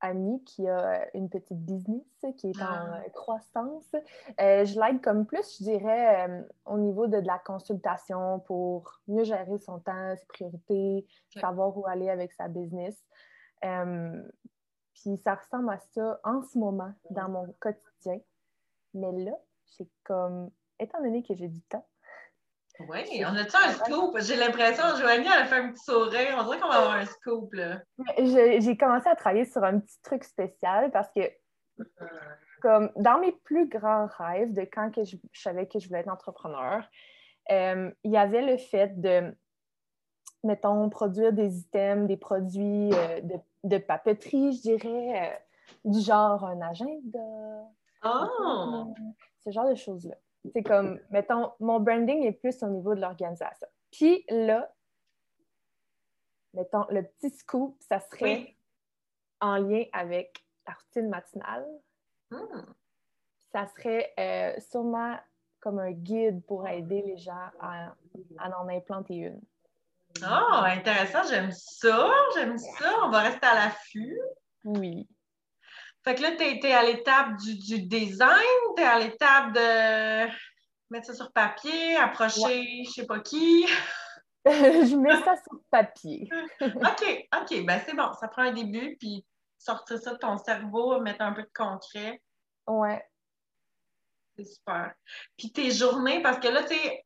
amie 0.00 0.42
qui 0.44 0.66
a 0.66 1.06
une 1.14 1.28
petite 1.28 1.64
business 1.64 2.02
qui 2.36 2.50
est 2.50 2.62
en 2.62 2.66
ah. 2.66 3.00
euh, 3.04 3.08
croissance. 3.10 3.94
Euh, 4.40 4.64
je 4.64 4.80
l'aide 4.80 5.00
comme 5.00 5.26
plus, 5.26 5.58
je 5.58 5.64
dirais, 5.64 6.28
euh, 6.28 6.42
au 6.66 6.78
niveau 6.78 7.06
de, 7.06 7.18
la 7.18 7.38
consultation 7.38 8.40
pour 8.40 9.00
mieux 9.08 9.24
gérer 9.24 9.58
son 9.58 9.78
temps, 9.78 10.16
ses 10.16 10.26
priorités, 10.26 11.06
savoir 11.38 11.76
où 11.76 11.86
aller 11.86 12.08
avec 12.08 12.32
sa 12.32 12.48
business. 12.48 12.96
Puis 13.60 15.16
ça 15.24 15.34
ressemble 15.34 15.70
à 15.70 15.78
ça 15.78 16.20
en 16.24 16.42
ce 16.42 16.58
moment 16.58 16.92
dans 17.10 17.28
mon 17.28 17.54
quotidien. 17.60 18.20
Mais 18.94 19.12
là, 19.24 19.32
c'est 19.66 19.88
comme, 20.04 20.50
étant 20.78 21.00
donné 21.02 21.22
que 21.22 21.34
j'ai 21.34 21.48
du 21.48 21.62
temps, 21.62 21.86
oui, 22.88 23.22
on 23.26 23.36
a-tu 23.36 23.56
un 23.56 23.72
scoop? 23.72 24.16
J'ai 24.20 24.36
l'impression, 24.36 24.84
Joanie, 24.96 25.26
elle 25.26 25.42
a 25.42 25.44
fait 25.44 25.56
un 25.56 25.72
petit 25.72 25.84
sourire. 25.84 26.36
On 26.38 26.44
dirait 26.44 26.60
qu'on 26.60 26.68
va 26.68 26.76
avoir 26.76 26.94
un 26.94 27.04
scoop, 27.04 27.52
là. 27.52 27.82
J'ai 28.18 28.76
commencé 28.76 29.08
à 29.08 29.16
travailler 29.16 29.44
sur 29.44 29.62
un 29.64 29.80
petit 29.80 30.00
truc 30.02 30.24
spécial 30.24 30.90
parce 30.90 31.10
que, 31.14 31.20
comme 32.62 32.90
dans 32.96 33.18
mes 33.18 33.32
plus 33.32 33.68
grands 33.68 34.06
rêves 34.18 34.52
de 34.52 34.62
quand 34.62 34.90
que 34.90 35.04
je, 35.04 35.16
savais 35.34 35.66
que 35.66 35.78
je 35.78 35.88
voulais 35.88 36.00
être 36.00 36.08
entrepreneur, 36.08 36.88
euh, 37.50 37.90
il 38.04 38.12
y 38.12 38.16
avait 38.16 38.42
le 38.42 38.56
fait 38.56 38.98
de, 39.00 39.34
mettons, 40.44 40.88
produire 40.88 41.32
des 41.32 41.60
items, 41.60 42.06
des 42.06 42.16
produits 42.16 42.92
euh, 42.92 43.20
de, 43.64 43.78
papeterie, 43.78 44.52
je 44.52 44.62
dirais, 44.62 45.32
euh, 45.32 45.90
du 45.90 46.00
genre 46.00 46.44
un 46.44 46.60
agenda. 46.60 47.70
Oh! 48.04 48.94
Ce 49.44 49.50
genre 49.50 49.68
de 49.68 49.74
choses-là. 49.74 50.16
C'est 50.52 50.62
comme, 50.62 50.98
mettons, 51.10 51.50
mon 51.60 51.80
branding 51.80 52.24
est 52.24 52.32
plus 52.32 52.62
au 52.62 52.68
niveau 52.68 52.94
de 52.94 53.00
l'organisation. 53.00 53.68
Puis 53.90 54.24
là, 54.30 54.72
mettons, 56.54 56.86
le 56.90 57.02
petit 57.02 57.30
scoop, 57.30 57.76
ça 57.80 58.00
serait 58.00 58.56
en 59.40 59.56
lien 59.56 59.84
avec 59.92 60.44
la 60.66 60.74
routine 60.74 61.08
matinale. 61.08 61.66
Hmm. 62.30 62.64
Ça 63.52 63.66
serait 63.66 64.12
euh, 64.18 64.60
sûrement 64.60 65.16
comme 65.60 65.78
un 65.78 65.92
guide 65.92 66.42
pour 66.46 66.66
aider 66.66 67.02
les 67.02 67.18
gens 67.18 67.50
à, 67.60 67.94
en 68.38 68.68
implanter 68.68 69.16
une. 69.16 69.40
Oh, 70.22 70.62
intéressant, 70.64 71.22
j'aime 71.28 71.50
ça, 71.52 72.10
j'aime 72.34 72.58
ça. 72.58 73.04
On 73.04 73.10
va 73.10 73.20
rester 73.20 73.46
à 73.46 73.54
l'affût. 73.54 74.20
Oui. 74.64 75.08
Fait 76.04 76.14
que 76.14 76.22
là, 76.22 76.32
tu 76.36 76.44
es, 76.44 76.72
à 76.72 76.82
l'étape 76.82 77.36
du, 77.36 77.82
design, 77.82 78.30
tu 78.76 78.82
es 78.82 78.86
à 78.86 78.98
l'étape 78.98 79.52
de 79.52 80.32
mettre 80.90 81.06
ça 81.06 81.14
sur 81.14 81.30
papier, 81.32 81.96
approcher 81.96 82.84
je 82.84 82.90
sais 82.90 83.06
pas 83.06 83.20
qui. 83.20 83.66
je 84.46 84.96
mets 84.96 85.22
ça 85.22 85.36
sur 85.36 85.60
papier. 85.70 86.28
OK, 86.60 87.28
OK, 87.40 87.66
ben 87.66 87.82
c'est 87.86 87.94
bon, 87.94 88.12
ça 88.14 88.28
prend 88.28 88.42
un 88.42 88.52
début, 88.52 88.96
puis 88.98 89.24
sortir 89.58 89.98
ça 89.98 90.14
de 90.14 90.18
ton 90.18 90.38
cerveau, 90.38 91.00
mettre 91.00 91.20
un 91.22 91.32
peu 91.32 91.42
de 91.42 91.50
concret. 91.54 92.22
Ouais. 92.66 93.04
C'est 94.36 94.46
super. 94.46 94.94
Puis 95.36 95.52
tes 95.52 95.70
journées, 95.70 96.22
parce 96.22 96.38
que 96.38 96.48
là, 96.48 96.62
tu 96.62 96.74
sais, 96.74 97.04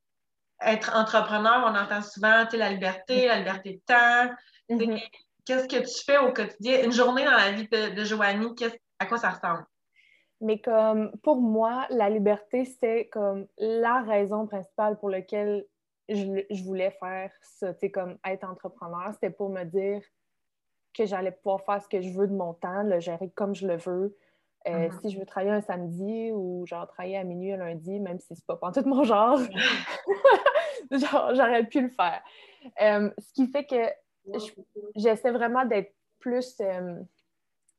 être 0.65 0.95
entrepreneur, 0.97 1.65
on 1.67 1.75
entend 1.75 2.03
souvent, 2.03 2.45
la 2.53 2.71
liberté, 2.71 3.27
la 3.27 3.39
liberté 3.39 3.75
de 3.75 3.81
temps. 3.87 4.35
Mm-hmm. 4.71 5.03
Qu'est-ce 5.45 5.69
que 5.69 5.83
tu 5.83 6.05
fais 6.05 6.19
au 6.19 6.33
quotidien? 6.33 6.85
Une 6.85 6.93
journée 6.93 7.25
dans 7.25 7.33
la 7.33 7.53
vie 7.53 7.69
de, 7.69 7.95
de 7.95 8.05
Joanie, 8.05 8.55
à 8.99 9.07
quoi 9.07 9.19
ça 9.19 9.31
ressemble? 9.31 9.67
Mais 10.41 10.59
comme 10.61 11.13
pour 11.23 11.41
moi, 11.41 11.87
la 11.91 12.11
liberté, 12.11 12.65
c'est 12.65 13.09
comme 13.13 13.47
la 13.59 14.03
raison 14.03 14.47
principale 14.47 14.99
pour 14.99 15.11
laquelle 15.11 15.65
je, 16.09 16.65
voulais 16.65 16.91
faire 17.01 17.31
ça, 17.43 17.73
tu 17.75 17.91
comme 17.91 18.19
être 18.27 18.45
entrepreneur, 18.45 19.11
c'était 19.15 19.31
pour 19.31 19.49
me 19.49 19.65
dire 19.65 20.03
que 20.93 21.07
j'allais 21.07 21.33
pouvoir 21.33 21.63
faire 21.63 21.83
ce 21.83 21.89
que 21.89 22.03
je 22.03 22.11
veux 22.11 22.27
de 22.27 22.35
mon 22.35 22.55
temps, 22.55 22.83
le 22.83 23.01
gérer 23.01 23.31
comme 23.31 23.55
je 23.55 23.67
le 23.67 23.77
veux. 23.77 24.17
Euh, 24.67 24.89
mm-hmm. 24.89 25.01
Si 25.03 25.11
je 25.11 25.19
veux 25.19 25.27
travailler 25.27 25.53
un 25.53 25.61
samedi 25.61 26.31
ou 26.33 26.65
genre 26.67 26.87
travailler 26.89 27.19
à 27.19 27.25
minuit 27.25 27.53
un 27.53 27.59
lundi, 27.59 28.01
même 28.01 28.19
si 28.19 28.35
c'est 28.35 28.47
pas 28.47 28.73
tout 28.73 28.89
mon 28.89 29.03
genre, 29.05 29.39
genre 30.91 31.35
j'aurais 31.35 31.67
pu 31.67 31.83
le 31.83 31.89
faire. 31.91 32.23
Euh, 32.81 33.11
ce 33.19 33.33
qui 33.33 33.47
fait 33.47 33.65
que 33.65 34.39
j'essaie 34.97 35.31
vraiment 35.31 35.65
d'être 35.65 35.95
plus 36.19 36.57
euh, 36.61 37.01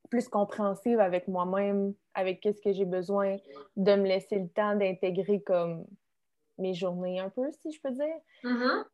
plus 0.09 0.27
compréhensive 0.27 0.99
avec 0.99 1.27
moi-même, 1.27 1.93
avec 2.13 2.39
qu'est-ce 2.41 2.61
que 2.61 2.71
j'ai 2.71 2.85
besoin, 2.85 3.37
de 3.75 3.95
me 3.95 4.07
laisser 4.07 4.39
le 4.39 4.47
temps 4.49 4.75
d'intégrer 4.75 5.41
comme 5.41 5.85
mes 6.57 6.73
journées 6.73 7.19
un 7.19 7.29
peu, 7.29 7.51
si 7.51 7.71
je 7.71 7.81
peux 7.81 7.91
dire. 7.91 8.15
Mm-hmm. 8.43 8.85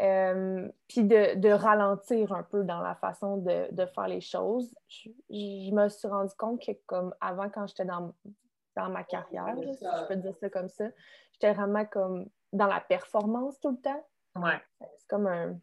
Euh, 0.00 0.68
puis 0.88 1.04
de, 1.04 1.52
ralentir 1.52 2.32
un 2.32 2.42
peu 2.42 2.64
dans 2.64 2.80
la 2.80 2.96
façon 2.96 3.38
de, 3.38 3.86
faire 3.94 4.08
les 4.08 4.20
choses. 4.20 4.74
Je, 4.88 5.72
me 5.72 5.88
suis 5.88 6.08
rendu 6.08 6.34
compte 6.36 6.60
que 6.64 6.72
comme 6.86 7.14
avant, 7.20 7.48
quand 7.48 7.66
j'étais 7.66 7.84
dans, 7.84 8.12
dans 8.76 8.90
ma 8.90 9.04
carrière, 9.04 9.54
si 9.56 9.84
je 9.84 10.08
peux 10.08 10.16
dire 10.16 10.36
ça 10.36 10.50
comme 10.50 10.68
ça, 10.68 10.86
j'étais 11.32 11.52
vraiment 11.52 11.84
comme 11.84 12.28
dans 12.54 12.66
la 12.66 12.80
performance 12.80 13.60
tout 13.60 13.70
le 13.70 13.76
temps. 13.76 14.06
Ouais. 14.36 14.58
C'est 14.96 15.06
comme 15.08 15.26
un 15.26 15.58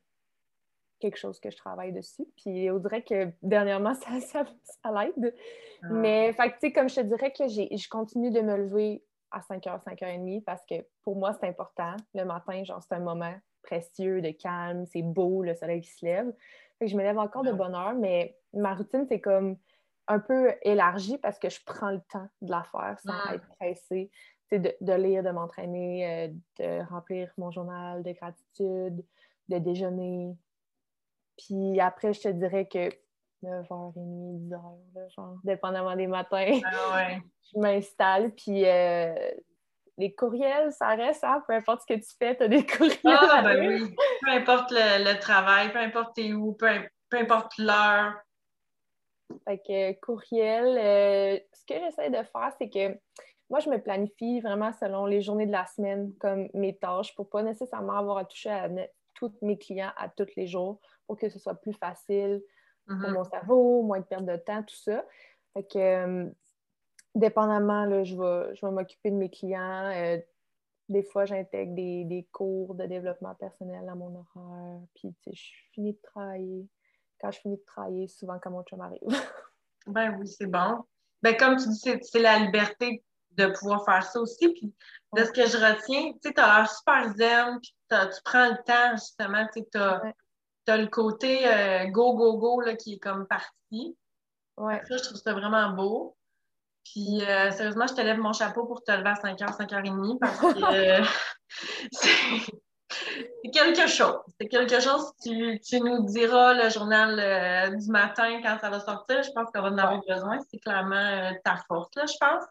quelque 0.99 1.17
chose 1.17 1.39
que 1.39 1.49
je 1.49 1.57
travaille 1.57 1.91
dessus. 1.91 2.25
Puis 2.37 2.69
on 2.71 2.77
dirait 2.77 3.01
que 3.01 3.31
dernièrement, 3.41 3.93
ça, 3.95 4.21
ça, 4.21 4.45
ça 4.63 4.91
l'aide. 4.91 5.35
Ah. 5.81 5.87
Mais 5.89 6.31
fait, 6.33 6.51
tu 6.51 6.57
sais, 6.61 6.71
comme 6.71 6.87
je 6.87 6.95
te 6.95 7.01
dirais 7.01 7.33
que 7.33 7.47
je 7.47 7.89
continue 7.89 8.31
de 8.31 8.41
me 8.41 8.55
lever 8.55 9.03
à 9.31 9.39
5h, 9.39 9.83
5h30 9.83 10.43
parce 10.43 10.65
que 10.65 10.75
pour 11.03 11.15
moi, 11.17 11.33
c'est 11.33 11.47
important. 11.47 11.95
Le 12.13 12.23
matin, 12.23 12.63
genre, 12.63 12.81
c'est 12.83 12.95
un 12.95 12.99
moment 12.99 13.33
précieux, 13.63 14.21
de 14.21 14.31
calme, 14.31 14.85
c'est 14.85 15.01
beau, 15.01 15.43
le 15.43 15.55
soleil 15.55 15.81
qui 15.81 15.91
se 15.91 16.05
lève. 16.05 16.31
Fait 16.79 16.85
que 16.85 16.91
je 16.91 16.97
me 16.97 17.03
lève 17.03 17.17
encore 17.17 17.43
de 17.43 17.51
bonne 17.51 17.75
heure, 17.75 17.93
mais 17.93 18.37
ma 18.53 18.73
routine, 18.73 19.05
c'est 19.07 19.21
comme 19.21 19.57
un 20.07 20.19
peu 20.19 20.53
élargie 20.63 21.17
parce 21.17 21.39
que 21.39 21.49
je 21.49 21.59
prends 21.65 21.91
le 21.91 22.01
temps 22.11 22.27
de 22.41 22.51
la 22.51 22.63
faire 22.63 22.97
sans 22.99 23.33
être 23.33 23.47
pressée. 23.55 24.11
De, 24.51 24.75
de 24.81 24.93
lire, 24.93 25.23
de 25.23 25.29
m'entraîner, 25.29 26.27
euh, 26.27 26.27
de 26.59 26.89
remplir 26.89 27.31
mon 27.37 27.51
journal 27.51 28.03
de 28.03 28.11
gratitude, 28.11 29.01
de 29.47 29.57
déjeuner. 29.59 30.35
Puis 31.37 31.79
après, 31.79 32.13
je 32.13 32.21
te 32.21 32.27
dirais 32.27 32.65
que 32.65 32.89
9h30, 33.43 34.49
10h, 34.49 34.61
là, 34.93 35.07
genre, 35.09 35.37
dépendamment 35.43 35.95
des 35.95 36.07
matins, 36.07 36.59
Ah 36.65 36.95
ouais. 36.95 37.21
je 37.53 37.59
m'installe. 37.59 38.31
Puis 38.31 38.65
euh, 38.65 39.15
les 39.97 40.13
courriels, 40.13 40.71
ça 40.73 40.89
reste, 40.89 41.23
hein? 41.23 41.43
peu 41.47 41.53
importe 41.53 41.81
ce 41.87 41.93
que 41.93 41.99
tu 41.99 42.15
fais, 42.17 42.35
tu 42.35 42.43
as 42.43 42.47
des 42.47 42.65
courriels. 42.65 42.97
Ah, 43.05 43.37
à 43.37 43.41
ben 43.41 43.67
oui. 43.67 43.95
Peu 44.21 44.31
importe 44.31 44.71
le, 44.71 45.11
le 45.13 45.19
travail, 45.19 45.71
peu 45.71 45.79
importe 45.79 46.15
t'es 46.15 46.33
où, 46.33 46.53
peu, 46.53 46.67
peu 47.09 47.17
importe 47.17 47.57
l'heure. 47.57 48.15
Fait 49.45 49.59
que 49.59 49.93
courriel, 50.01 50.77
euh, 50.77 51.39
ce 51.53 51.65
que 51.65 51.79
j'essaie 51.79 52.09
de 52.09 52.23
faire, 52.23 52.51
c'est 52.57 52.69
que 52.69 52.97
moi, 53.51 53.59
je 53.59 53.69
me 53.69 53.77
planifie 53.79 54.39
vraiment 54.39 54.71
selon 54.71 55.05
les 55.05 55.21
journées 55.21 55.45
de 55.45 55.51
la 55.51 55.65
semaine, 55.67 56.13
comme 56.19 56.47
mes 56.53 56.77
tâches, 56.77 57.13
pour 57.15 57.29
pas 57.29 57.43
nécessairement 57.43 57.97
avoir 57.97 58.17
à 58.17 58.25
toucher 58.25 58.49
à 58.49 58.69
tous 59.13 59.33
mes 59.41 59.57
clients 59.57 59.91
à 59.97 60.07
tous 60.07 60.29
les 60.37 60.47
jours, 60.47 60.79
pour 61.05 61.17
que 61.17 61.29
ce 61.29 61.37
soit 61.37 61.55
plus 61.55 61.73
facile 61.73 62.41
pour 62.87 63.09
Mhm. 63.09 63.13
mon 63.13 63.23
cerveau, 63.25 63.83
moins 63.83 63.99
de 63.99 64.05
perte 64.05 64.25
de 64.25 64.37
temps, 64.37 64.63
tout 64.63 64.75
ça. 64.75 65.05
Fait 65.53 65.63
que, 65.63 65.77
euh, 65.77 66.29
dépendamment, 67.13 67.83
là, 67.85 68.03
je 68.05 68.15
vais, 68.15 68.55
je 68.55 68.65
vais 68.65 68.71
m'occuper 68.71 69.11
de 69.11 69.17
mes 69.17 69.29
clients. 69.29 69.91
Euh, 69.93 70.17
des 70.89 71.03
fois, 71.03 71.25
j'intègre 71.25 71.75
des, 71.75 72.05
des 72.05 72.27
cours 72.31 72.73
de 72.75 72.85
développement 72.85 73.35
personnel 73.35 73.87
à 73.87 73.95
mon 73.95 74.15
horaire. 74.15 74.79
Puis, 74.95 75.13
tu 75.21 75.29
sais, 75.29 75.35
je 75.35 75.51
finis 75.73 75.93
de 75.93 76.01
travailler. 76.01 76.67
Quand 77.19 77.31
je 77.31 77.39
finis 77.39 77.57
de 77.57 77.63
travailler, 77.65 78.07
souvent 78.07 78.39
quand 78.39 78.49
mon 78.51 78.63
chum 78.63 78.79
arrive. 78.81 79.01
Ben 79.87 80.15
oui, 80.19 80.27
c'est 80.27 80.47
bon. 80.47 80.85
Ben, 81.21 81.35
comme 81.35 81.57
tu 81.57 81.67
dis, 81.69 81.79
c'est 82.01 82.19
la 82.19 82.39
liberté 82.39 83.03
de 83.37 83.47
pouvoir 83.47 83.83
faire 83.85 84.03
ça 84.03 84.19
aussi. 84.19 84.49
Puis 84.49 84.73
de 85.15 85.23
ce 85.23 85.31
que 85.31 85.45
je 85.45 85.57
retiens, 85.57 86.13
tu 86.13 86.19
sais, 86.23 86.33
t'as 86.33 86.59
l'air 86.59 86.71
super 86.71 87.13
zen, 87.15 87.59
puis 87.61 87.75
tu 87.89 88.21
prends 88.23 88.49
le 88.49 88.63
temps, 88.65 88.91
justement, 88.93 89.45
tu 89.53 89.59
sais, 89.59 89.67
t'as 89.71 90.01
Ouais. 90.03 90.13
t'as 90.65 90.77
le 90.77 90.87
côté 90.87 91.47
euh, 91.47 91.85
go, 91.87 92.13
go, 92.15 92.37
go, 92.37 92.61
là, 92.61 92.75
qui 92.75 92.93
est 92.93 92.99
comme 92.99 93.27
parti. 93.27 93.97
Ouais. 94.57 94.81
Ça, 94.87 94.97
je 94.97 95.03
trouve 95.03 95.17
ça 95.17 95.33
vraiment 95.33 95.69
beau. 95.71 96.15
Puis, 96.83 97.23
euh, 97.25 97.51
sérieusement, 97.51 97.87
je 97.87 97.93
te 97.93 98.01
lève 98.01 98.17
mon 98.17 98.33
chapeau 98.33 98.65
pour 98.65 98.83
te 98.83 98.91
lever 98.91 99.09
à 99.09 99.13
5h, 99.13 99.55
5h30 99.57 100.19
parce 100.19 100.39
que 100.39 101.01
euh, 101.01 101.05
c'est 101.91 103.51
quelque 103.51 103.87
chose. 103.87 104.19
C'est 104.39 104.47
quelque 104.47 104.79
chose. 104.79 105.11
Tu, 105.23 105.59
tu 105.61 105.79
nous 105.79 106.05
diras 106.05 106.53
le 106.53 106.69
journal 106.69 107.19
euh, 107.19 107.75
du 107.75 107.87
matin 107.89 108.41
quand 108.41 108.57
ça 108.59 108.69
va 108.69 108.79
sortir. 108.79 109.23
Je 109.23 109.31
pense 109.31 109.49
qu'on 109.53 109.61
va 109.61 109.69
en 109.69 109.77
avoir 109.77 110.01
besoin. 110.07 110.39
C'est 110.49 110.59
clairement 110.59 111.31
ta 111.43 111.57
force, 111.67 111.89
là, 111.95 112.05
je 112.05 112.17
pense. 112.19 112.43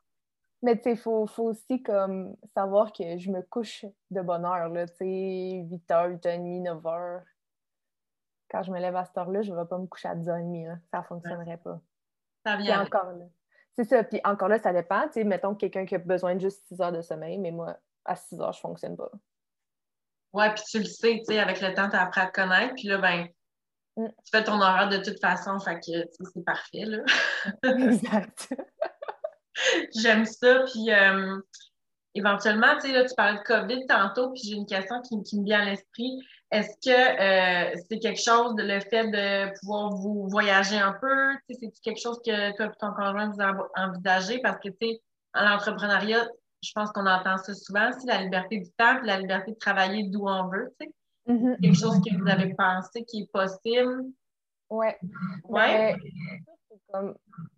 Mais 0.62 0.76
tu 0.76 0.82
sais, 0.82 0.90
il 0.92 0.98
faut, 0.98 1.26
faut 1.26 1.44
aussi 1.44 1.82
comme 1.82 2.36
savoir 2.54 2.92
que 2.92 3.16
je 3.16 3.30
me 3.30 3.40
couche 3.42 3.86
de 4.10 4.20
bonne 4.20 4.44
heure, 4.44 4.68
là, 4.68 4.86
tu 4.86 4.96
sais, 4.96 5.04
8h, 5.04 6.20
8h30, 6.20 6.62
9h. 6.64 7.22
Quand 8.50 8.62
je 8.62 8.70
me 8.70 8.78
lève 8.78 8.96
à 8.96 9.04
cette 9.04 9.16
heure-là, 9.16 9.42
je 9.42 9.52
ne 9.52 9.56
vais 9.56 9.66
pas 9.66 9.78
me 9.78 9.86
coucher 9.86 10.08
à 10.08 10.14
10h30, 10.16 10.66
là. 10.66 10.76
ça 10.90 10.98
ne 10.98 11.04
fonctionnerait 11.04 11.56
pas. 11.58 11.80
Ça 12.44 12.56
vient. 12.56 12.82
encore 12.82 13.12
là. 13.12 13.26
C'est 13.78 13.84
ça, 13.84 14.04
puis 14.04 14.20
encore 14.24 14.48
là, 14.48 14.58
ça 14.58 14.72
dépend, 14.72 15.06
tu 15.06 15.12
sais, 15.14 15.24
mettons 15.24 15.54
quelqu'un 15.54 15.86
qui 15.86 15.94
a 15.94 15.98
besoin 15.98 16.34
de 16.34 16.40
juste 16.40 16.66
6 16.68 16.80
heures 16.82 16.92
de 16.92 17.00
sommeil, 17.00 17.38
mais 17.38 17.52
moi, 17.52 17.76
à 18.04 18.16
6 18.16 18.40
heures, 18.40 18.52
je 18.52 18.58
ne 18.58 18.62
fonctionne 18.62 18.96
pas. 18.96 19.10
Ouais, 20.32 20.52
puis 20.54 20.62
tu 20.70 20.78
le 20.80 20.84
sais, 20.84 21.18
tu 21.18 21.24
sais, 21.24 21.38
avec 21.38 21.60
le 21.60 21.72
temps, 21.74 21.88
tu 21.88 21.96
as 21.96 22.02
appris 22.02 22.20
à 22.20 22.26
te 22.26 22.32
connaître. 22.32 22.74
Puis 22.74 22.88
là, 22.88 22.98
ben, 22.98 23.28
Mm. 23.96 24.06
tu 24.08 24.30
fais 24.30 24.44
ton 24.44 24.60
horaire 24.60 24.88
de 24.88 24.98
toute 24.98 25.20
façon. 25.20 25.58
Fait 25.60 25.76
que, 25.80 26.08
c'est 26.32 26.44
parfait, 26.44 26.84
là. 26.84 26.98
exact. 27.64 28.54
J'aime 29.94 30.24
ça. 30.24 30.64
Puis 30.72 30.92
euh, 30.92 31.40
éventuellement, 32.14 32.74
tu 32.76 32.88
sais, 32.88 32.92
là, 32.92 33.04
tu 33.04 33.14
parlais 33.14 33.38
de 33.38 33.44
COVID 33.44 33.86
tantôt, 33.86 34.30
puis 34.32 34.42
j'ai 34.44 34.56
une 34.56 34.66
question 34.66 35.00
qui, 35.02 35.22
qui 35.22 35.38
me 35.38 35.44
vient 35.44 35.60
à 35.60 35.64
l'esprit. 35.64 36.20
Est-ce 36.50 36.70
que 36.84 36.90
euh, 36.90 37.80
c'est 37.88 37.98
quelque 38.00 38.20
chose, 38.20 38.56
de, 38.56 38.62
le 38.62 38.80
fait 38.80 39.06
de 39.06 39.58
pouvoir 39.60 39.90
vous 39.90 40.28
voyager 40.28 40.78
un 40.78 40.92
peu? 41.00 41.32
C'est-tu 41.48 41.80
quelque 41.82 42.00
chose 42.00 42.20
que 42.24 42.56
toi 42.56 42.66
et 42.66 42.70
ton 42.80 42.92
conjoint 42.92 43.30
vous 43.30 43.40
avez 43.40 43.60
envisagé? 43.76 44.40
Parce 44.40 44.58
que, 44.58 44.68
tu 44.68 44.76
sais, 44.82 45.02
en 45.34 45.44
l'entrepreneuriat, 45.48 46.28
je 46.62 46.72
pense 46.74 46.90
qu'on 46.90 47.06
entend 47.06 47.38
ça 47.38 47.54
souvent, 47.54 47.90
c'est 47.92 48.06
la 48.06 48.22
liberté 48.22 48.58
du 48.58 48.70
temps, 48.72 48.96
puis 48.98 49.06
la 49.06 49.18
liberté 49.18 49.52
de 49.52 49.58
travailler 49.58 50.04
d'où 50.04 50.26
on 50.26 50.48
veut. 50.48 50.74
Tu 50.80 50.86
sais. 50.86 50.94
Mhm. 51.26 51.56
Quelque 51.62 51.78
chose 51.78 52.00
que 52.00 52.16
vous 52.16 52.28
avez 52.28 52.54
pensé 52.54 53.04
qui 53.04 53.22
est 53.22 53.32
possible? 53.32 54.06
Ouais. 54.68 54.98
Ouais? 55.44 55.96
C'est 55.96 56.59
comme, 56.92 57.16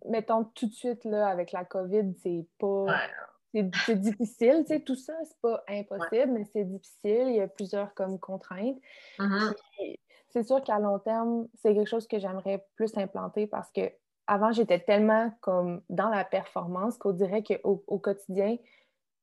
mettons 0.09 0.45
tout 0.45 0.67
de 0.67 0.73
suite, 0.73 1.05
là, 1.05 1.27
avec 1.27 1.51
la 1.51 1.65
COVID, 1.65 2.13
c'est 2.21 2.47
pas. 2.59 2.83
Ouais. 2.85 3.71
C'est 3.85 3.99
difficile, 3.99 4.63
tu 4.65 4.73
sais, 4.73 4.79
tout 4.79 4.95
ça, 4.95 5.13
c'est 5.25 5.39
pas 5.39 5.63
impossible, 5.69 6.31
mais 6.31 6.43
c'est 6.45 6.63
difficile. 6.63 7.27
Il 7.27 7.35
y 7.35 7.41
a 7.41 7.47
plusieurs 7.47 7.93
comme 7.93 8.19
contraintes. 8.19 8.79
Mhm. 9.19 9.53
Puis, 9.77 9.99
C'est 10.29 10.41
sûr 10.43 10.63
qu'à 10.63 10.79
long 10.79 10.97
terme, 10.97 11.47
c'est 11.53 11.75
quelque 11.75 11.87
chose 11.87 12.07
que 12.07 12.17
j'aimerais 12.17 12.65
plus 12.75 12.97
implanter 12.97 13.45
parce 13.45 13.69
que 13.71 13.81
avant, 14.25 14.51
j'étais 14.51 14.79
tellement 14.79 15.31
comme 15.41 15.83
dans 15.89 16.09
la 16.09 16.25
performance 16.25 16.97
qu'on 16.97 17.11
dirait 17.11 17.43
qu'au 17.43 17.83
au 17.85 17.99
quotidien, 17.99 18.57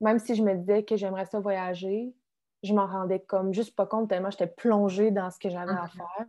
même 0.01 0.21
si 0.21 0.37
je 0.37 0.45
me 0.45 0.55
disais 0.55 0.85
que 0.85 0.97
j'aimerais 0.97 1.27
ça 1.27 1.41
voyager, 1.41 2.15
je 2.63 2.73
m'en 2.75 2.87
rendais 2.87 3.19
comme 3.21 3.53
juste 3.53 3.75
pas 3.75 3.87
compte 3.87 4.09
tellement 4.09 4.31
j'étais 4.31 4.47
plongée 4.47 5.11
dans 5.11 5.31
ce 5.33 5.41
que 5.41 5.49
j'avais 5.49 5.73
à 5.73 5.85
Mhm. 5.85 5.91
faire. 5.91 6.27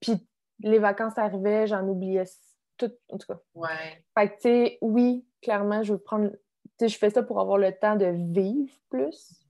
Puis 0.00 0.28
les 0.60 0.78
vacances 0.78 1.18
arrivaient, 1.18 1.66
j'en 1.66 1.86
oubliais 1.88 2.26
tout, 2.76 2.92
en 3.08 3.18
tout 3.18 3.26
cas. 3.26 3.40
Ouais. 3.54 4.04
Fait 4.16 4.28
que, 4.28 4.34
tu 4.34 4.40
sais, 4.42 4.78
oui, 4.80 5.24
clairement, 5.42 5.82
je 5.82 5.94
veux 5.94 5.98
prendre. 5.98 6.30
Tu 6.30 6.38
sais, 6.80 6.88
je 6.88 6.98
fais 6.98 7.10
ça 7.10 7.22
pour 7.22 7.40
avoir 7.40 7.58
le 7.58 7.72
temps 7.72 7.96
de 7.96 8.06
vivre 8.06 8.74
plus. 8.90 9.44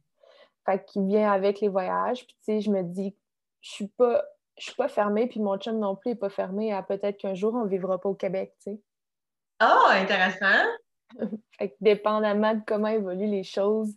Fait 0.67 0.85
qu'il 0.85 1.07
vient 1.07 1.31
avec 1.31 1.61
les 1.61 1.69
voyages. 1.69 2.27
Puis, 2.27 2.37
tu 2.39 2.45
sais, 2.45 2.61
je 2.61 2.71
me 2.71 2.83
dis, 2.83 3.17
je 3.61 3.71
suis 3.71 3.89
pas. 3.89 4.25
Je 4.57 4.67
suis 4.67 4.77
pas 4.77 4.87
fermée, 4.87 5.27
puis 5.27 5.41
mon 5.41 5.59
chum 5.59 5.81
non 5.81 5.97
plus 5.97 6.11
n'est 6.11 6.17
pas 6.17 6.29
fermé 6.29 6.73
à 6.73 6.81
peut-être 6.81 7.17
qu'un 7.17 7.35
jour 7.35 7.55
on 7.55 7.65
vivra 7.65 8.01
pas 8.01 8.09
au 8.09 8.15
Québec, 8.15 8.55
tu 8.63 8.71
sais. 8.71 8.81
Oh, 9.61 9.89
intéressant. 9.91 10.65
Fait 11.59 11.71
que 11.71 11.75
dépendamment 11.81 12.55
de 12.55 12.61
comment 12.65 12.87
évoluent 12.87 13.27
les 13.27 13.43
choses, 13.43 13.93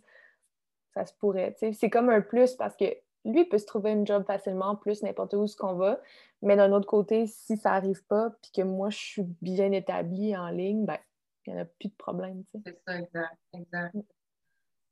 ça 0.94 1.06
se 1.06 1.12
pourrait, 1.14 1.52
tu 1.52 1.58
sais. 1.60 1.72
C'est 1.74 1.90
comme 1.90 2.10
un 2.10 2.20
plus 2.20 2.56
parce 2.56 2.74
que 2.74 2.86
lui 3.28 3.42
il 3.42 3.48
peut 3.48 3.58
se 3.58 3.66
trouver 3.66 3.92
une 3.92 4.06
job 4.06 4.24
facilement, 4.24 4.76
plus 4.76 5.02
n'importe 5.02 5.34
où 5.34 5.46
ce 5.46 5.56
qu'on 5.56 5.74
va. 5.74 6.00
Mais 6.42 6.56
d'un 6.56 6.72
autre 6.72 6.86
côté, 6.86 7.26
si 7.26 7.56
ça 7.56 7.72
arrive 7.72 8.04
pas, 8.06 8.30
puis 8.42 8.50
que 8.54 8.62
moi 8.62 8.90
je 8.90 8.98
suis 8.98 9.22
bien 9.40 9.72
établie 9.72 10.36
en 10.36 10.48
ligne, 10.48 10.84
ben, 10.84 10.98
il 11.46 11.54
n'y 11.54 11.60
en 11.60 11.62
a 11.62 11.64
plus 11.64 11.88
de 11.88 11.94
problème, 11.94 12.44
tu. 12.52 12.60
C'est 12.64 12.78
ça, 12.86 12.98
exact, 12.98 13.38
exact. 13.52 13.94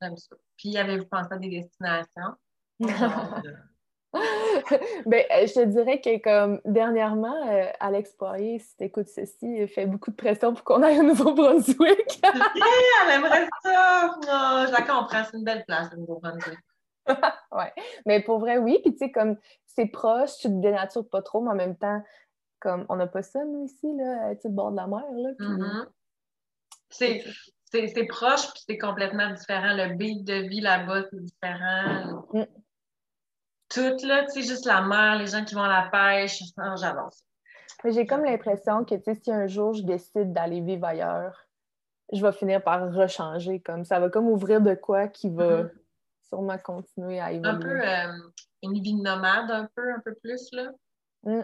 J'aime 0.01 0.17
ça. 0.17 0.37
Puis, 0.57 0.77
avez-vous 0.77 1.07
pensé 1.07 1.29
à 1.33 1.39
des 1.39 1.51
destinations? 1.51 2.35
Euh, 2.83 2.87
ben, 5.07 5.25
euh, 5.31 5.47
je 5.47 5.55
te 5.55 5.65
dirais 5.65 6.01
que 6.01 6.23
comme 6.23 6.61
dernièrement, 6.65 7.49
euh, 7.49 7.71
Alex 7.81 8.13
Poirier, 8.13 8.59
si 8.59 8.77
t'écoutes 8.77 9.09
ceci, 9.09 9.59
il 9.61 9.69
fait 9.69 9.87
beaucoup 9.87 10.11
de 10.11 10.17
pression 10.17 10.55
pour 10.55 10.65
qu'on 10.65 10.83
aille 10.83 11.01
au 11.01 11.03
Nouveau-Brunswick. 11.03 12.23
elle 12.23 13.15
aimerait 13.15 13.49
ça! 13.63 14.17
Oh, 14.29 14.65
je 14.67 14.73
la 14.73 14.83
comprends, 14.83 15.25
c'est 15.25 15.37
une 15.37 15.45
belle 15.45 15.65
place, 15.67 15.91
le 15.93 15.99
Nouveau-Brunswick. 15.99 16.59
ouais. 17.53 17.73
Mais 18.07 18.23
pour 18.23 18.39
vrai, 18.39 18.59
oui. 18.59 18.79
Puis 18.83 18.93
tu 18.93 18.99
sais, 18.99 19.13
comme 19.13 19.37
c'est 19.67 19.87
proche, 19.87 20.37
tu 20.39 20.49
te 20.49 20.61
dénatures 20.61 21.09
pas 21.09 21.23
trop, 21.23 21.41
mais 21.41 21.51
en 21.51 21.55
même 21.55 21.77
temps, 21.77 22.03
comme 22.61 22.87
on 22.89 22.97
n'a 22.97 23.07
pas 23.07 23.23
ça, 23.23 23.45
nous, 23.45 23.65
ici, 23.65 23.87
là, 23.97 24.35
tu 24.35 24.43
sais, 24.43 24.49
le 24.49 24.55
bord 24.55 24.71
de 24.73 24.77
la 24.77 24.87
mer, 24.87 25.05
là. 25.13 25.31
Puis... 25.39 25.47
Mhm. 25.49 25.87
C'est 26.89 27.25
c'est- 27.71 27.89
c'est 27.89 28.05
proche, 28.07 28.47
puis 28.53 28.63
c'est 28.69 28.79
complètement 28.79 29.29
différent. 29.33 29.75
Le 29.75 29.95
beat 29.97 30.25
de 30.25 30.35
vie 30.49 30.61
là-bas, 30.61 31.03
c'est 31.11 31.21
différent. 31.23 32.23
Mm. 32.33 32.45
Tout, 33.69 34.07
là, 34.07 34.25
tu 34.27 34.41
sais, 34.41 34.49
juste 34.49 34.67
la 34.67 34.83
mer, 34.83 35.19
les 35.19 35.27
gens 35.27 35.45
qui 35.45 35.55
vont 35.57 35.63
à 35.65 35.69
la 35.69 35.89
pêche, 35.91 36.41
j'adore 36.77 37.13
ça. 37.13 37.23
Mais 37.85 37.91
j'ai 37.93 38.07
comme 38.07 38.25
l'impression 38.25 38.85
que, 38.85 38.95
tu 38.95 39.03
sais, 39.03 39.15
si 39.17 39.33
un 39.33 39.47
jour 39.49 39.75
je 39.75 39.83
décide 39.83 40.33
d'aller 40.33 40.61
vivre 40.61 40.87
ailleurs, 40.87 41.47
je 42.13 42.25
vais 42.25 42.33
finir 42.33 42.63
par 42.63 42.93
rechanger. 42.95 43.61
Comme 43.61 43.85
ça 43.85 43.99
va 43.99 44.09
comme 44.09 44.29
ouvrir 44.29 44.61
de 44.61 44.75
quoi 44.75 45.09
qui 45.09 45.29
va 45.29 45.65
Mhm. 45.65 45.71
Sûrement 46.29 46.59
continuer 46.59 47.21
à 47.21 47.33
évoluer. 47.33 47.51
Un 47.51 47.59
peu 47.59 47.89
euh, 47.89 48.31
une 48.63 48.81
vie 48.81 48.95
de 48.95 49.03
nomade, 49.03 49.51
un 49.51 49.69
peu, 49.75 49.93
un 49.93 50.01
peu 50.01 50.15
plus, 50.23 50.49
là. 50.53 50.71
Mm. 51.25 51.43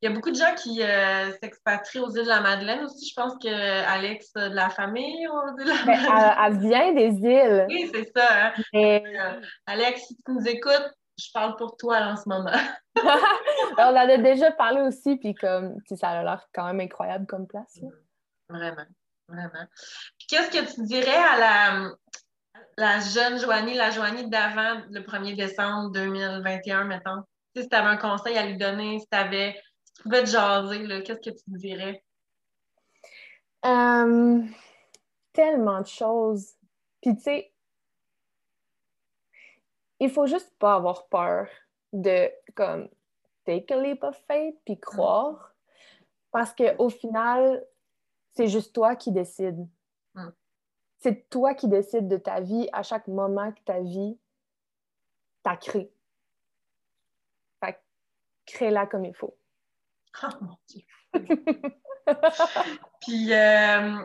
Il 0.00 0.08
y 0.08 0.12
a 0.12 0.14
beaucoup 0.14 0.30
de 0.30 0.36
gens 0.36 0.54
qui 0.54 0.80
euh, 0.80 1.32
s'expatrient 1.42 1.98
aux 1.98 2.10
îles 2.10 2.22
de 2.22 2.28
la 2.28 2.40
Madeleine 2.40 2.84
aussi. 2.84 3.08
Je 3.08 3.14
pense 3.20 3.34
que 3.42 3.48
Alex 3.48 4.30
a 4.36 4.48
de 4.48 4.54
la 4.54 4.70
famille 4.70 5.26
aux 5.26 5.58
îles 5.58 5.64
de 5.64 5.68
la 5.68 5.84
Ben, 5.84 6.00
Madeleine. 6.00 6.34
elle, 6.38 6.46
elle 6.46 6.58
vient 6.68 6.92
des 6.92 7.28
îles. 7.28 7.66
Oui, 7.68 7.90
c'est 7.92 8.12
ça. 8.16 8.28
Hein? 8.30 8.52
Mais 8.72 9.02
Euh, 9.18 9.40
Alex, 9.66 10.02
si 10.02 10.16
tu 10.16 10.32
nous 10.32 10.46
écoutes, 10.46 10.94
je 11.18 11.26
parle 11.34 11.56
pour 11.56 11.76
toi 11.76 11.98
là, 11.98 12.12
en 12.12 12.16
ce 12.16 12.28
moment. 12.28 12.52
on 13.78 13.82
en 13.82 13.96
a 13.96 14.18
déjà 14.18 14.52
parlé 14.52 14.82
aussi, 14.82 15.16
puis 15.16 15.34
comme, 15.34 15.74
tu 15.82 15.88
sais, 15.88 15.96
ça 15.96 16.10
a 16.10 16.22
l'air 16.22 16.46
quand 16.54 16.66
même 16.66 16.80
incroyable 16.80 17.26
comme 17.26 17.48
place. 17.48 17.80
là. 17.82 17.88
Vraiment, 18.50 18.86
vraiment. 19.28 19.66
Puis 20.16 20.26
qu'est-ce 20.28 20.50
que 20.50 20.74
tu 20.74 20.82
dirais 20.84 21.10
à 21.10 21.38
la, 21.38 21.90
la 22.78 23.00
jeune 23.00 23.40
Joanie, 23.40 23.74
la 23.74 23.90
Joanie 23.90 24.30
d'avant 24.30 24.80
le 24.90 25.00
1er 25.00 25.34
décembre 25.34 25.90
2021, 25.90 26.84
mettons? 26.84 27.24
Si 27.56 27.68
tu 27.68 27.74
avais 27.74 27.88
un 27.88 27.96
conseil 27.96 28.38
à 28.38 28.46
lui 28.46 28.56
donner, 28.56 29.00
si 29.00 29.08
tu 29.08 29.18
avais, 29.18 29.60
tu 29.96 30.04
pouvais 30.04 30.22
te 30.22 30.30
jaser, 30.30 30.86
qu'est-ce 31.02 31.30
que 31.30 31.36
tu 31.36 31.42
dirais? 31.48 32.04
Euh, 33.64 34.42
tellement 35.32 35.80
de 35.80 35.88
choses. 35.88 36.54
Puis 37.02 37.16
tu 37.16 37.22
sais, 37.22 37.52
il 39.98 40.08
faut 40.08 40.26
juste 40.26 40.54
pas 40.60 40.76
avoir 40.76 41.08
peur 41.08 41.48
de 41.92 42.30
comme 42.54 42.88
take 43.44 43.74
a 43.74 43.82
leap 43.82 44.04
of 44.04 44.16
faith 44.28 44.54
puis 44.64 44.78
croire 44.78 45.52
parce 46.30 46.54
qu'au 46.54 46.90
final, 46.90 47.66
c'est 48.34 48.46
juste 48.46 48.72
toi 48.72 48.94
qui 48.94 49.10
décides. 49.10 49.66
C'est 50.98 51.30
toi 51.30 51.54
qui 51.54 51.68
décides 51.68 52.08
de 52.08 52.16
ta 52.16 52.40
vie 52.40 52.68
à 52.72 52.82
chaque 52.82 53.06
moment 53.06 53.52
que 53.52 53.60
ta 53.60 53.80
vie 53.80 54.18
t'a 55.42 55.56
créé. 55.56 55.92
Fait 57.62 57.80
crée-la 58.46 58.86
comme 58.86 59.04
il 59.04 59.14
faut. 59.14 59.36
Oh 60.22 60.26
mon 60.40 60.56
Dieu! 60.66 60.82
Puis, 63.00 63.32
euh, 63.32 64.04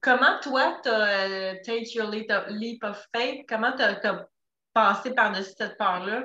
comment 0.00 0.40
toi, 0.42 0.80
tu 0.82 0.88
as 0.88 1.56
take 1.62 1.90
your 1.94 2.08
leap 2.08 2.82
of, 2.82 3.08
faith? 3.14 3.46
Comment 3.48 3.72
tu 3.76 3.82
as, 3.82 4.28
passé 4.72 5.12
par-dessus 5.12 5.54
cette 5.56 5.76
part-là? 5.76 6.24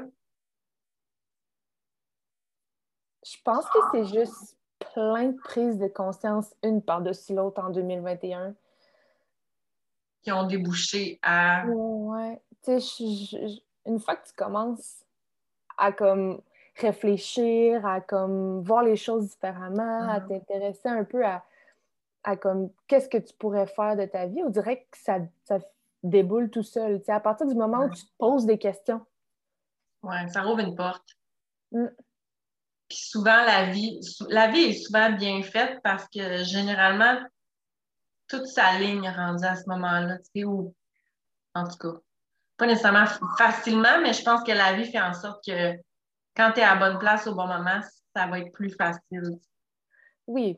Je 3.25 3.37
pense 3.43 3.65
que 3.69 3.79
c'est 3.91 4.05
juste 4.05 4.57
plein 4.79 5.29
de 5.29 5.37
prises 5.37 5.77
de 5.77 5.87
conscience, 5.87 6.53
une 6.61 6.83
par-dessus 6.83 7.33
l'autre 7.33 7.63
en 7.63 7.69
2021. 7.69 8.55
Qui 10.23 10.31
ont 10.31 10.47
débouché 10.47 11.19
à. 11.21 11.65
Ouais. 11.67 12.41
Tu 12.63 12.79
sais, 12.79 13.61
une 13.85 13.99
fois 13.99 14.15
que 14.15 14.27
tu 14.27 14.33
commences 14.33 15.03
à 15.77 15.91
comme 15.91 16.41
réfléchir, 16.75 17.85
à 17.85 18.01
comme 18.01 18.61
voir 18.61 18.83
les 18.83 18.95
choses 18.95 19.29
différemment, 19.29 20.09
à 20.09 20.19
mm-hmm. 20.19 20.27
t'intéresser 20.27 20.89
un 20.89 21.03
peu 21.03 21.25
à, 21.25 21.43
à 22.23 22.35
comme 22.37 22.69
qu'est-ce 22.87 23.09
que 23.09 23.17
tu 23.17 23.33
pourrais 23.33 23.67
faire 23.67 23.95
de 23.95 24.05
ta 24.05 24.25
vie, 24.27 24.41
on 24.43 24.49
dirait 24.49 24.87
que 24.89 24.97
ça, 24.97 25.19
ça 25.43 25.59
déboule 26.03 26.49
tout 26.49 26.63
seul. 26.63 26.99
Tu 26.99 27.05
sais, 27.05 27.11
à 27.11 27.19
partir 27.19 27.47
du 27.47 27.55
moment 27.55 27.85
où 27.85 27.89
tu 27.89 28.03
te 28.03 28.11
poses 28.17 28.45
des 28.45 28.57
questions. 28.57 29.05
Ouais, 30.01 30.27
ça 30.29 30.41
rouvre 30.41 30.59
une 30.59 30.75
porte. 30.75 31.07
Mm. 31.71 31.87
Puis 32.89 32.97
souvent, 32.97 33.43
la 33.45 33.71
vie, 33.71 33.99
la 34.29 34.47
vie 34.49 34.63
est 34.63 34.73
souvent 34.73 35.11
bien 35.11 35.41
faite 35.41 35.79
parce 35.83 36.07
que 36.09 36.43
généralement, 36.43 37.17
toute 38.37 38.47
sa 38.47 38.77
ligne 38.79 39.07
rendue 39.09 39.45
à 39.45 39.55
ce 39.55 39.67
moment-là, 39.67 40.17
tu 40.17 40.41
sais, 40.41 40.43
ou 40.43 40.73
en 41.55 41.67
tout 41.67 41.77
cas, 41.77 41.99
pas 42.57 42.65
nécessairement 42.65 43.05
facilement, 43.37 44.01
mais 44.01 44.13
je 44.13 44.23
pense 44.23 44.43
que 44.43 44.51
la 44.51 44.73
vie 44.73 44.85
fait 44.85 45.01
en 45.01 45.13
sorte 45.13 45.43
que 45.45 45.73
quand 46.35 46.51
tu 46.53 46.61
es 46.61 46.63
à 46.63 46.75
bonne 46.75 46.97
place 46.97 47.27
au 47.27 47.35
bon 47.35 47.47
moment, 47.47 47.79
ça 48.15 48.27
va 48.27 48.39
être 48.39 48.51
plus 48.51 48.71
facile. 48.71 49.39
Oui, 50.25 50.57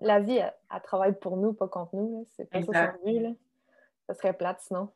la, 0.00 0.20
vie, 0.20 0.36
elle, 0.36 0.52
travaille 0.84 1.18
pour 1.18 1.36
nous, 1.36 1.52
pas 1.52 1.68
contre 1.68 1.96
nous. 1.96 2.26
C'est 2.36 2.44
pas 2.44 2.62
ça 2.62 2.92
son 2.92 3.04
but. 3.04 3.20
Là. 3.20 3.30
Ça 4.08 4.14
serait 4.14 4.34
plate 4.34 4.60
sinon. 4.60 4.92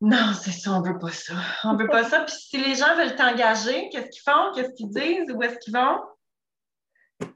Non, 0.00 0.32
c'est 0.32 0.52
ça, 0.52 0.72
on 0.72 0.80
veut 0.80 0.98
pas 0.98 1.10
ça. 1.10 1.34
On 1.64 1.74
veut 1.74 1.88
pas 1.88 2.04
ça. 2.04 2.20
Puis 2.20 2.34
si 2.34 2.56
les 2.58 2.76
gens 2.76 2.94
veulent 2.96 3.16
t'engager, 3.16 3.88
qu'est-ce 3.90 4.10
qu'ils 4.10 4.22
font? 4.22 4.52
Qu'est-ce 4.54 4.72
qu'ils 4.74 4.90
disent? 4.90 5.30
Où 5.34 5.42
est-ce 5.42 5.58
qu'ils 5.58 5.74
vont? 5.74 6.00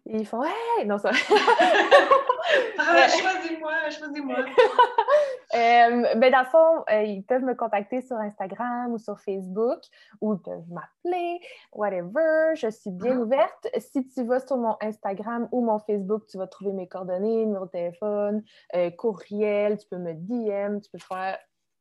Ils 0.06 0.26
font 0.26 0.42
Hey! 0.42 0.86
Non, 0.86 0.98
ça. 0.98 1.10
ah, 2.78 3.08
choisis-moi, 3.08 3.90
choisis-moi. 3.90 4.36
euh, 5.54 6.14
ben, 6.16 6.30
dans 6.30 6.40
le 6.40 6.46
fond, 6.46 6.84
euh, 6.90 7.02
ils 7.02 7.24
peuvent 7.24 7.44
me 7.44 7.54
contacter 7.54 8.00
sur 8.02 8.16
Instagram 8.16 8.92
ou 8.92 8.98
sur 8.98 9.18
Facebook 9.20 9.80
ou 10.20 10.34
ils 10.34 10.40
peuvent 10.40 10.68
m'appeler, 10.70 11.40
whatever. 11.72 12.54
Je 12.54 12.68
suis 12.68 12.90
bien 12.90 13.16
ah. 13.16 13.20
ouverte. 13.20 13.68
Si 13.78 14.06
tu 14.08 14.24
vas 14.24 14.40
sur 14.40 14.56
mon 14.56 14.76
Instagram 14.80 15.48
ou 15.52 15.64
mon 15.64 15.78
Facebook, 15.78 16.26
tu 16.26 16.36
vas 16.36 16.46
trouver 16.46 16.72
mes 16.72 16.88
coordonnées, 16.88 17.46
numéro 17.46 17.66
de 17.66 17.70
téléphone, 17.70 18.42
euh, 18.74 18.90
courriel, 18.90 19.78
tu 19.78 19.86
peux 19.88 19.98
me 19.98 20.12
DM, 20.14 20.80
tu 20.80 20.90
peux 20.90 20.98
faire 20.98 21.38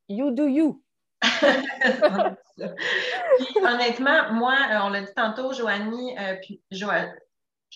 You 0.07 0.31
do 0.31 0.47
you. 0.47 0.81
honnêtement, 3.63 4.33
moi, 4.33 4.55
euh, 4.71 4.79
on 4.83 4.89
l'a 4.89 5.01
dit 5.01 5.13
tantôt, 5.15 5.53
Joanie, 5.53 6.15
puis 6.41 6.61
Joanie, 6.71 7.11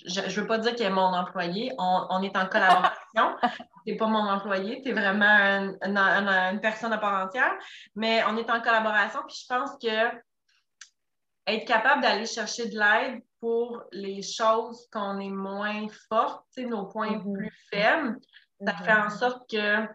je 0.06 0.22
ne 0.22 0.30
veux 0.30 0.48
pas 0.48 0.58
dire 0.58 0.76
qu'elle 0.76 0.88
est 0.88 0.96
mon 0.96 1.14
employé, 1.14 1.72
on, 1.78 2.22
est 2.22 2.36
en 2.36 2.48
collaboration. 2.48 3.38
tu 3.86 3.92
n'es 3.92 3.98
pas 3.98 4.08
mon 4.08 4.28
employé, 4.28 4.82
tu 4.82 4.90
es 4.90 4.94
vraiment 4.94 5.74
une 5.82 6.60
personne 6.62 6.92
à 6.92 6.98
part 6.98 7.26
entière, 7.26 7.54
mais 7.96 8.24
on 8.26 8.38
est 8.38 8.50
en 8.50 8.62
collaboration. 8.62 9.22
Puis 9.28 9.38
je 9.44 9.48
pense 9.48 9.72
que 9.82 10.12
être 11.48 11.66
capable 11.66 12.02
d'aller 12.02 12.26
chercher 12.26 12.70
de 12.70 12.78
l'aide 12.78 13.22
pour 13.40 13.84
les 13.92 14.22
choses 14.22 14.88
qu'on 14.92 15.20
est 15.20 15.30
moins 15.30 15.88
fortes, 16.10 16.46
nos 16.58 16.88
points 16.88 17.18
mm-hmm. 17.18 17.34
plus 17.34 17.54
faibles, 17.70 18.18
ça 18.66 18.74
mm-hmm. 18.74 18.84
fait 18.84 18.94
en 18.94 19.10
sorte 19.10 19.50
que 19.50 19.88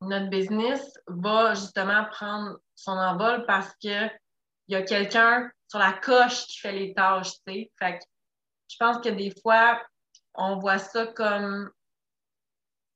notre 0.00 0.28
business 0.28 0.98
va 1.06 1.54
justement 1.54 2.04
prendre 2.10 2.58
son 2.74 2.92
envol 2.92 3.44
parce 3.46 3.74
qu'il 3.76 4.10
y 4.68 4.74
a 4.74 4.82
quelqu'un 4.82 5.50
sur 5.68 5.78
la 5.78 5.92
coche 5.92 6.46
qui 6.46 6.58
fait 6.58 6.72
les 6.72 6.94
tâches. 6.94 7.32
Fait 7.46 8.00
je 8.68 8.76
pense 8.78 8.98
que 8.98 9.08
des 9.08 9.32
fois, 9.42 9.80
on 10.34 10.58
voit 10.58 10.78
ça 10.78 11.06
comme, 11.06 11.70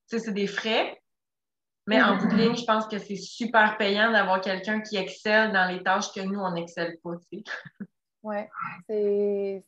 tu 0.09 0.19
sais, 0.19 0.25
c'est 0.25 0.33
des 0.33 0.47
frais, 0.47 1.01
mais 1.87 2.03
en 2.03 2.17
bout 2.17 2.27
de 2.27 2.37
ligne, 2.37 2.57
je 2.57 2.65
pense 2.65 2.87
que 2.87 2.99
c'est 2.99 3.17
super 3.17 3.79
payant 3.79 4.13
d'avoir 4.13 4.41
quelqu'un 4.41 4.81
qui 4.83 4.97
excelle 4.97 5.53
dans 5.53 5.67
les 5.71 5.83
tâches 5.83 6.13
que 6.13 6.21
nous, 6.21 6.39
on 6.39 6.53
n'excelle 6.53 6.99
pas, 7.03 7.13
tu 7.31 7.39
sais. 7.39 7.45
Oui, 8.23 8.37
c'est... 8.87 9.65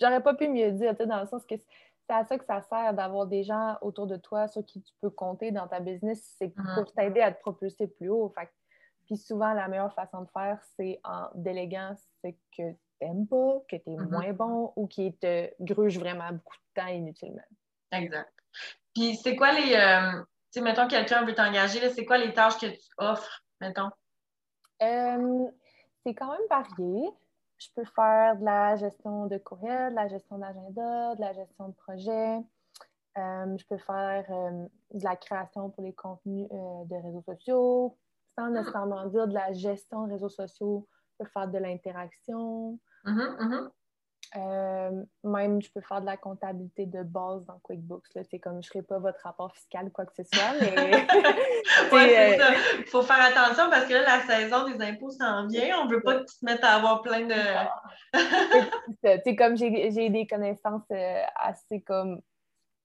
J'aurais 0.00 0.22
pas 0.22 0.34
pu 0.34 0.48
mieux 0.48 0.70
dire, 0.72 0.94
dans 0.94 1.20
le 1.20 1.26
sens 1.26 1.44
que 1.44 1.56
c'est 1.56 2.14
à 2.14 2.24
ça 2.24 2.36
que 2.38 2.44
ça 2.44 2.60
sert 2.62 2.94
d'avoir 2.94 3.26
des 3.26 3.44
gens 3.44 3.78
autour 3.80 4.06
de 4.06 4.16
toi 4.16 4.46
sur 4.48 4.64
qui 4.64 4.82
tu 4.82 4.92
peux 5.00 5.10
compter 5.10 5.50
dans 5.50 5.66
ta 5.66 5.80
business, 5.80 6.34
c'est 6.38 6.48
mm-hmm. 6.48 6.74
pour 6.74 6.92
t'aider 6.92 7.20
à 7.20 7.32
te 7.32 7.40
propulser 7.40 7.86
plus 7.86 8.10
haut. 8.10 8.32
Fait. 8.36 8.50
Puis 9.06 9.16
souvent, 9.16 9.52
la 9.54 9.68
meilleure 9.68 9.94
façon 9.94 10.22
de 10.22 10.28
faire, 10.30 10.60
c'est 10.76 11.00
en 11.04 11.28
déléguant 11.34 11.94
ce 12.22 12.28
que 12.56 12.76
t'aimes 12.98 13.26
pas, 13.26 13.60
que 13.68 13.76
tu 13.76 13.90
es 13.90 13.94
mm-hmm. 13.94 14.10
moins 14.10 14.32
bon 14.32 14.72
ou 14.76 14.86
qui 14.86 15.12
te 15.16 15.50
gruge 15.60 15.98
vraiment 15.98 16.30
beaucoup 16.30 16.56
de 16.56 16.82
temps 16.82 16.88
inutilement. 16.88 17.42
Exact. 17.92 18.32
Puis 18.94 19.16
c'est 19.16 19.36
quoi 19.36 19.52
les. 19.52 19.74
Euh, 19.74 20.22
tu 20.52 20.60
sais, 20.60 20.60
mettons, 20.60 20.86
quelqu'un 20.86 21.24
veut 21.24 21.34
t'engager, 21.34 21.88
c'est 21.90 22.04
quoi 22.04 22.18
les 22.18 22.32
tâches 22.32 22.58
que 22.58 22.66
tu 22.66 22.90
offres, 22.98 23.44
mettons? 23.60 23.90
Euh, 24.82 25.46
c'est 26.04 26.14
quand 26.14 26.30
même 26.30 26.46
varié. 26.48 27.10
Je 27.58 27.68
peux 27.74 27.84
faire 27.84 28.36
de 28.36 28.44
la 28.44 28.76
gestion 28.76 29.26
de 29.26 29.38
courriel, 29.38 29.90
de 29.90 29.96
la 29.96 30.08
gestion 30.08 30.38
d'agenda, 30.38 31.14
de 31.14 31.20
la 31.20 31.32
gestion 31.32 31.68
de 31.68 31.74
projet. 31.74 32.38
Euh, 33.16 33.56
je 33.56 33.64
peux 33.66 33.78
faire 33.78 34.24
de 34.28 35.04
la 35.04 35.16
création 35.16 35.70
pour 35.70 35.84
les 35.84 35.92
contenus 35.92 36.48
de 36.50 37.02
réseaux 37.02 37.22
sociaux, 37.22 37.96
sans 38.36 38.46
ah! 38.46 38.50
nécessairement 38.50 39.06
dire 39.06 39.28
de 39.28 39.34
la 39.34 39.52
gestion 39.52 40.06
de 40.06 40.12
réseaux 40.12 40.28
sociaux. 40.28 40.86
Je 41.18 41.24
peux 41.24 41.30
faire 41.30 41.48
de 41.48 41.58
l'interaction. 41.58 42.78
Mm-hmm, 43.04 43.36
mm-hmm. 43.38 43.70
Euh, 44.36 45.04
même, 45.22 45.62
je 45.62 45.70
peux 45.70 45.80
faire 45.80 46.00
de 46.00 46.06
la 46.06 46.16
comptabilité 46.16 46.86
de 46.86 47.02
base 47.02 47.44
dans 47.46 47.58
QuickBooks. 47.60 48.06
C'est 48.28 48.40
comme 48.40 48.62
je 48.62 48.68
ne 48.68 48.72
ferai 48.72 48.82
pas 48.82 48.98
votre 48.98 49.20
rapport 49.22 49.54
fiscal 49.54 49.86
ou 49.86 49.90
quoi 49.90 50.06
que 50.06 50.14
ce 50.16 50.24
soit, 50.24 50.54
mais. 50.60 50.74
Il 51.92 52.84
faut 52.86 53.02
faire 53.02 53.20
attention 53.20 53.70
parce 53.70 53.86
que 53.86 53.94
là, 53.94 54.02
la 54.02 54.20
saison 54.22 54.68
des 54.68 54.84
impôts 54.84 55.10
s'en 55.10 55.46
vient. 55.46 55.78
On 55.80 55.84
ne 55.84 55.94
veut 55.94 56.02
pas 56.02 56.16
que 56.16 56.24
tu 56.24 56.38
te 56.38 56.44
mettes 56.44 56.64
à 56.64 56.74
avoir 56.74 57.02
plein 57.02 57.26
de. 57.26 57.34
c'est 59.24 59.36
comme 59.36 59.56
j'ai 59.56 60.10
des 60.10 60.26
connaissances 60.26 60.82
euh, 60.90 61.22
assez 61.36 61.82
comme, 61.82 62.20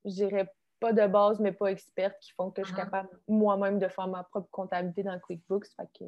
je 0.05 0.11
dirais 0.11 0.53
pas 0.79 0.93
de 0.93 1.07
base, 1.07 1.39
mais 1.39 1.51
pas 1.51 1.67
expertes 1.67 2.17
qui 2.21 2.31
font 2.33 2.51
que 2.51 2.63
je 2.63 2.67
suis 2.67 2.75
mm-hmm. 2.75 2.83
capable 2.83 3.09
moi-même 3.27 3.79
de 3.79 3.87
faire 3.87 4.07
ma 4.07 4.23
propre 4.23 4.49
comptabilité 4.51 5.03
dans 5.03 5.19
QuickBooks. 5.19 5.67
Fait 5.75 5.89
que... 5.97 6.05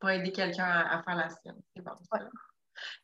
Pour 0.00 0.10
aider 0.10 0.32
quelqu'un 0.32 0.64
à, 0.64 1.02
faire 1.02 1.16
la 1.16 1.28
sienne. 1.28 1.60
C'est 1.74 1.82
bon. 1.82 1.92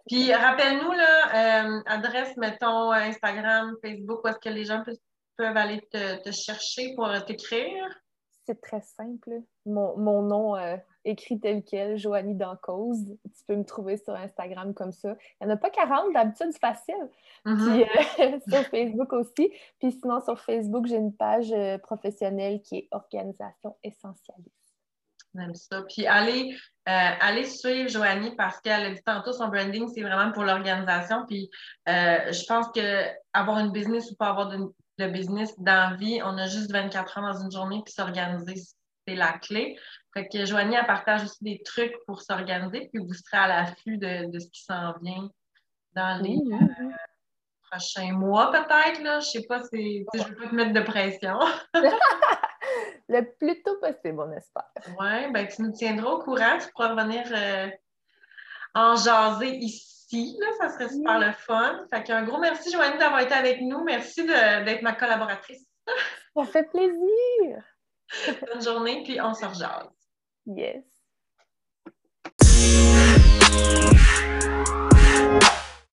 Puis 0.07 0.33
rappelle-nous, 0.33 0.93
là, 0.93 1.67
euh, 1.67 1.83
adresse, 1.87 2.37
mettons, 2.37 2.93
Instagram, 2.93 3.77
Facebook, 3.83 4.25
où 4.25 4.29
est-ce 4.29 4.39
que 4.39 4.49
les 4.49 4.65
gens 4.65 4.83
peuvent, 5.37 5.57
aller 5.57 5.81
te, 5.91 6.31
chercher 6.31 6.95
pour 6.95 7.11
t'écrire? 7.25 7.85
C'est 8.47 8.61
très 8.61 8.83
simple. 8.83 9.41
Mon, 9.65 10.23
nom 10.23 10.55
euh, 10.55 10.77
écrit 11.07 11.41
tel 11.41 11.65
quel, 11.65 11.97
Joanie 11.97 12.35
Dancause. 12.35 13.17
Tu 13.25 13.45
peux 13.47 13.57
me 13.57 13.65
trouver 13.65 13.97
sur 13.97 14.15
Instagram 14.15 14.75
comme 14.75 14.93
ça. 14.93 15.17
Il 15.41 15.47
n'y 15.47 15.53
en 15.53 15.55
a 15.55 15.57
pas 15.57 15.71
40, 15.71 16.13
d'habitude, 16.13 16.49
c'est 16.53 16.61
facile. 16.61 17.09
Mm-hmm. 17.47 17.65
Puis 17.65 18.25
euh, 18.25 18.39
sur 18.49 18.69
Facebook 18.69 19.13
aussi. 19.15 19.51
Puis 19.81 19.93
sinon, 19.93 20.21
sur 20.21 20.39
Facebook, 20.39 20.87
j'ai 20.87 20.97
une 20.97 21.17
page 21.17 21.55
professionnelle 21.83 22.61
qui 22.61 22.77
est 22.77 22.89
Organisation 22.91 23.77
essentialiste. 23.83 24.64
J'aime 25.35 25.55
ça. 25.55 25.83
Puis 25.83 26.07
allez, 26.07 26.57
euh, 26.89 27.11
allez 27.21 27.45
suivre 27.45 27.89
Joanie 27.89 28.35
parce 28.37 28.61
qu'elle 28.61 28.87
a 28.87 28.91
dit 28.91 29.03
tantôt, 29.05 29.33
son 29.33 29.49
branding, 29.49 29.89
c'est 29.93 30.03
vraiment 30.03 30.33
pour 30.33 30.45
l'organisation. 30.45 31.25
Puis 31.27 31.51
euh, 31.89 32.33
je 32.33 32.45
pense 32.47 32.69
que 32.75 33.05
avoir 33.33 33.59
une 33.59 33.73
business 33.73 34.11
ou 34.11 34.17
pas 34.17 34.29
avoir 34.29 34.49
de, 34.49 35.07
business 35.09 35.53
dans 35.59 35.91
la 35.91 35.97
vie, 35.97 36.21
on 36.23 36.39
a 36.39 36.47
juste 36.47 36.71
24 36.71 37.19
heures 37.19 37.35
dans 37.35 37.43
une 37.43 37.51
journée, 37.51 37.83
puis 37.85 37.93
s'organiser, 37.93 38.55
c'est 39.07 39.17
la 39.17 39.33
clé. 39.33 39.77
Fait 40.13 40.29
que 40.29 40.45
Joanie, 40.45 40.77
elle 40.77 40.87
partage 40.87 41.25
aussi 41.25 41.43
des 41.43 41.61
trucs 41.65 41.95
pour 42.07 42.23
s'organiser, 42.23 42.89
puis 42.93 43.03
vous 43.05 43.13
serez 43.13 43.39
à 43.39 43.49
l'affût 43.49 43.99
de, 43.99 44.39
ce 44.39 44.47
qui 44.51 44.63
s'en 44.63 44.95
vient 45.03 45.29
dans 45.95 46.23
les 46.23 46.37
euh, 46.37 46.91
prochains 47.69 48.13
mois, 48.13 48.53
peut-être. 48.53 49.01
Je 49.01 49.17
ne 49.17 49.21
sais 49.21 49.43
pas 49.49 49.65
si 49.65 50.05
je 50.15 50.21
ne 50.21 50.25
veux 50.29 50.37
pas 50.37 50.49
te 50.49 50.55
mettre 50.55 50.73
de 50.73 50.81
pression. 50.81 51.39
le 53.09 53.23
plus 53.39 53.63
tôt 53.63 53.77
possible, 53.81 54.21
on 54.21 54.33
espère. 54.33 54.71
Oui, 54.99 55.31
ben, 55.33 55.47
tu 55.47 55.63
nous 55.63 55.73
tiendras 55.73 56.11
au 56.11 56.23
courant. 56.23 56.59
Tu 56.59 56.71
pourras 56.73 56.95
revenir 56.95 57.23
euh, 57.31 57.69
en 58.75 58.97
jaser 58.97 59.57
ici. 59.57 60.37
Là, 60.41 60.47
ça 60.59 60.69
serait 60.71 60.89
super 60.89 61.19
le 61.19 61.33
fun. 61.33 61.85
Fait 61.91 62.11
un 62.11 62.23
gros 62.25 62.39
merci, 62.39 62.71
Joanne, 62.71 62.99
d'avoir 62.99 63.21
été 63.21 63.35
avec 63.35 63.61
nous. 63.61 63.83
Merci 63.85 64.27
d'être 64.27 64.83
ma 64.83 64.93
collaboratrice. 64.93 65.67
Ça 66.35 66.45
fait 66.45 66.71
plaisir. 66.71 67.63
Bonne 68.53 68.63
journée, 68.63 69.03
puis 69.05 69.21
on 69.21 69.35
se 69.35 69.45
rejase. 69.45 69.91
Yes. 70.47 70.85